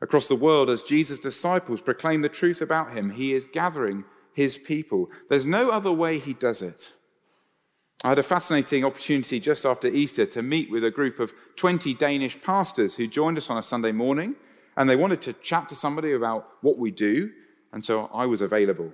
Across 0.00 0.28
the 0.28 0.34
world, 0.34 0.70
as 0.70 0.82
Jesus' 0.82 1.20
disciples 1.20 1.82
proclaim 1.82 2.22
the 2.22 2.30
truth 2.30 2.62
about 2.62 2.92
him, 2.92 3.10
he 3.10 3.34
is 3.34 3.44
gathering 3.44 4.04
his 4.34 4.58
people. 4.58 5.10
There's 5.30 5.46
no 5.46 5.70
other 5.70 5.92
way 5.92 6.18
he 6.18 6.34
does 6.34 6.60
it. 6.60 6.92
I 8.02 8.10
had 8.10 8.18
a 8.18 8.22
fascinating 8.22 8.84
opportunity 8.84 9.40
just 9.40 9.64
after 9.64 9.88
Easter 9.88 10.26
to 10.26 10.42
meet 10.42 10.70
with 10.70 10.84
a 10.84 10.90
group 10.90 11.18
of 11.18 11.32
20 11.56 11.94
Danish 11.94 12.40
pastors 12.42 12.96
who 12.96 13.06
joined 13.06 13.38
us 13.38 13.48
on 13.48 13.56
a 13.56 13.62
Sunday 13.62 13.92
morning, 13.92 14.36
and 14.76 14.90
they 14.90 14.96
wanted 14.96 15.22
to 15.22 15.32
chat 15.32 15.70
to 15.70 15.74
somebody 15.74 16.12
about 16.12 16.46
what 16.60 16.78
we 16.78 16.90
do, 16.90 17.30
and 17.72 17.82
so 17.82 18.10
I 18.12 18.26
was 18.26 18.42
available. 18.42 18.92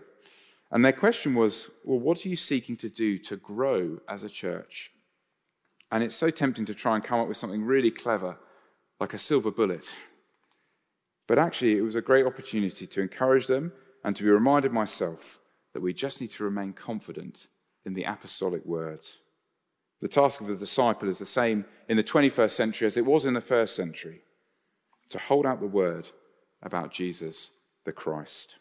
And 0.70 0.85
their 0.85 0.92
question 0.92 1.35
was, 1.35 1.70
Well, 1.85 1.98
what 1.98 2.24
are 2.24 2.29
you 2.29 2.37
seeking 2.37 2.76
to 2.76 2.88
do 2.88 3.18
to 3.18 3.37
grow 3.37 3.98
as 4.09 4.22
a 4.22 4.29
church? 4.29 4.92
And 5.90 6.05
it's 6.05 6.14
so 6.14 6.31
tempting 6.31 6.66
to 6.66 6.74
try 6.74 6.94
and 6.94 7.03
come 7.03 7.18
up 7.18 7.26
with 7.26 7.37
something 7.37 7.64
really 7.64 7.90
clever, 7.90 8.38
like 9.00 9.12
a 9.12 9.18
silver 9.18 9.50
bullet. 9.50 9.96
But 11.26 11.38
actually, 11.38 11.76
it 11.76 11.83
was 11.83 11.96
a 11.96 12.03
great 12.03 12.26
opportunity 12.26 12.87
to 12.87 13.00
encourage 13.00 13.48
them 13.48 13.72
and 14.04 14.16
to 14.16 14.22
be 14.22 14.30
reminded 14.30 14.72
myself 14.72 15.38
that 15.72 15.82
we 15.82 15.92
just 15.92 16.20
need 16.20 16.30
to 16.30 16.44
remain 16.44 16.72
confident 16.72 17.48
in 17.84 17.94
the 17.94 18.04
apostolic 18.04 18.64
word. 18.64 19.06
The 20.00 20.08
task 20.08 20.40
of 20.40 20.46
the 20.46 20.56
disciple 20.56 21.08
is 21.08 21.18
the 21.18 21.26
same 21.26 21.64
in 21.88 21.96
the 21.96 22.04
21st 22.04 22.50
century 22.50 22.86
as 22.86 22.96
it 22.96 23.06
was 23.06 23.24
in 23.24 23.34
the 23.34 23.40
first 23.40 23.76
century 23.76 24.22
to 25.10 25.18
hold 25.18 25.46
out 25.46 25.60
the 25.60 25.66
word 25.66 26.10
about 26.62 26.92
Jesus 26.92 27.50
the 27.84 27.92
Christ. 27.92 28.56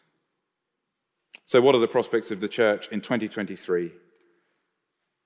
So, 1.46 1.60
what 1.60 1.74
are 1.74 1.80
the 1.80 1.88
prospects 1.88 2.30
of 2.30 2.40
the 2.40 2.48
church 2.48 2.88
in 2.88 3.00
2023? 3.00 3.92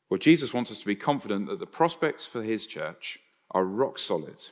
Well, 0.09 0.19
Jesus 0.19 0.55
wants 0.55 0.71
us 0.71 0.81
to 0.81 0.87
be 0.87 0.95
confident 0.95 1.49
that 1.49 1.59
the 1.59 1.67
prospects 1.67 2.27
for 2.27 2.43
his 2.43 2.67
church 2.67 3.19
are 3.51 3.65
rock 3.65 3.99
solid, 3.99 4.43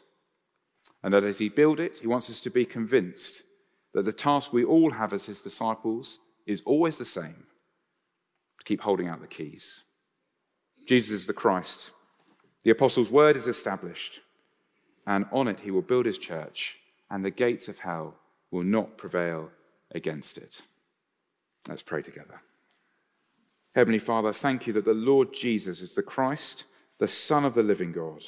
and 1.02 1.12
that 1.12 1.24
as 1.24 1.38
he 1.38 1.48
builds 1.48 1.80
it, 1.80 1.98
he 1.98 2.06
wants 2.06 2.30
us 2.30 2.40
to 2.40 2.50
be 2.50 2.64
convinced 2.64 3.42
that 3.94 4.04
the 4.04 4.12
task 4.12 4.52
we 4.52 4.64
all 4.64 4.92
have 4.92 5.12
as 5.12 5.26
his 5.26 5.42
disciples 5.42 6.18
is 6.46 6.62
always 6.64 6.98
the 6.98 7.04
same 7.04 7.46
to 8.58 8.64
keep 8.64 8.82
holding 8.82 9.08
out 9.08 9.20
the 9.20 9.26
keys. 9.26 9.82
Jesus 10.86 11.12
is 11.12 11.26
the 11.26 11.32
Christ. 11.32 11.90
The 12.64 12.70
apostles' 12.70 13.10
word 13.10 13.36
is 13.36 13.46
established, 13.46 14.20
and 15.06 15.26
on 15.32 15.48
it 15.48 15.60
he 15.60 15.70
will 15.70 15.82
build 15.82 16.06
his 16.06 16.18
church, 16.18 16.78
and 17.10 17.24
the 17.24 17.30
gates 17.30 17.68
of 17.68 17.80
hell 17.80 18.16
will 18.50 18.62
not 18.62 18.96
prevail 18.96 19.50
against 19.90 20.38
it. 20.38 20.62
Let's 21.68 21.82
pray 21.82 22.02
together. 22.02 22.40
Heavenly 23.74 23.98
Father, 23.98 24.32
thank 24.32 24.66
you 24.66 24.72
that 24.74 24.84
the 24.84 24.94
Lord 24.94 25.32
Jesus 25.32 25.80
is 25.80 25.94
the 25.94 26.02
Christ, 26.02 26.64
the 26.98 27.08
Son 27.08 27.44
of 27.44 27.54
the 27.54 27.62
living 27.62 27.92
God. 27.92 28.22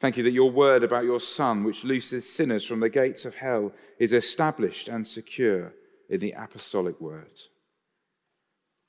Thank 0.00 0.16
you 0.16 0.22
that 0.22 0.32
your 0.32 0.50
word 0.50 0.82
about 0.82 1.04
your 1.04 1.20
Son, 1.20 1.62
which 1.62 1.84
looses 1.84 2.28
sinners 2.28 2.64
from 2.64 2.80
the 2.80 2.88
gates 2.88 3.26
of 3.26 3.34
hell, 3.34 3.72
is 3.98 4.14
established 4.14 4.88
and 4.88 5.06
secure 5.06 5.74
in 6.08 6.20
the 6.20 6.32
apostolic 6.32 6.98
word. 7.00 7.40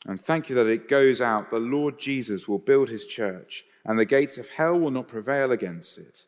And 0.06 0.20
thank 0.20 0.50
you 0.50 0.56
that 0.56 0.68
it 0.68 0.88
goes 0.88 1.22
out. 1.22 1.52
The 1.52 1.60
Lord 1.60 2.00
Jesus 2.00 2.48
will 2.48 2.60
build 2.60 2.90
his 2.90 3.06
church, 3.06 3.66
and 3.86 4.00
the 4.00 4.06
gates 4.06 4.38
of 4.38 4.50
hell 4.50 4.80
will 4.80 4.90
not 4.90 5.10
prevail 5.10 5.52
against 5.52 5.98
it. 5.98 6.24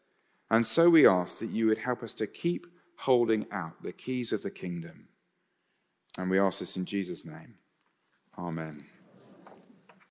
And 0.51 0.67
so 0.67 0.89
we 0.89 1.07
ask 1.07 1.39
that 1.39 1.49
you 1.49 1.67
would 1.67 1.79
help 1.79 2.03
us 2.03 2.13
to 2.15 2.27
keep 2.27 2.67
holding 2.97 3.47
out 3.51 3.81
the 3.81 3.93
keys 3.93 4.33
of 4.33 4.43
the 4.43 4.51
kingdom. 4.51 5.07
And 6.17 6.29
we 6.29 6.39
ask 6.39 6.59
this 6.59 6.75
in 6.75 6.85
Jesus' 6.85 7.25
name. 7.25 7.55
Amen. 8.37 8.85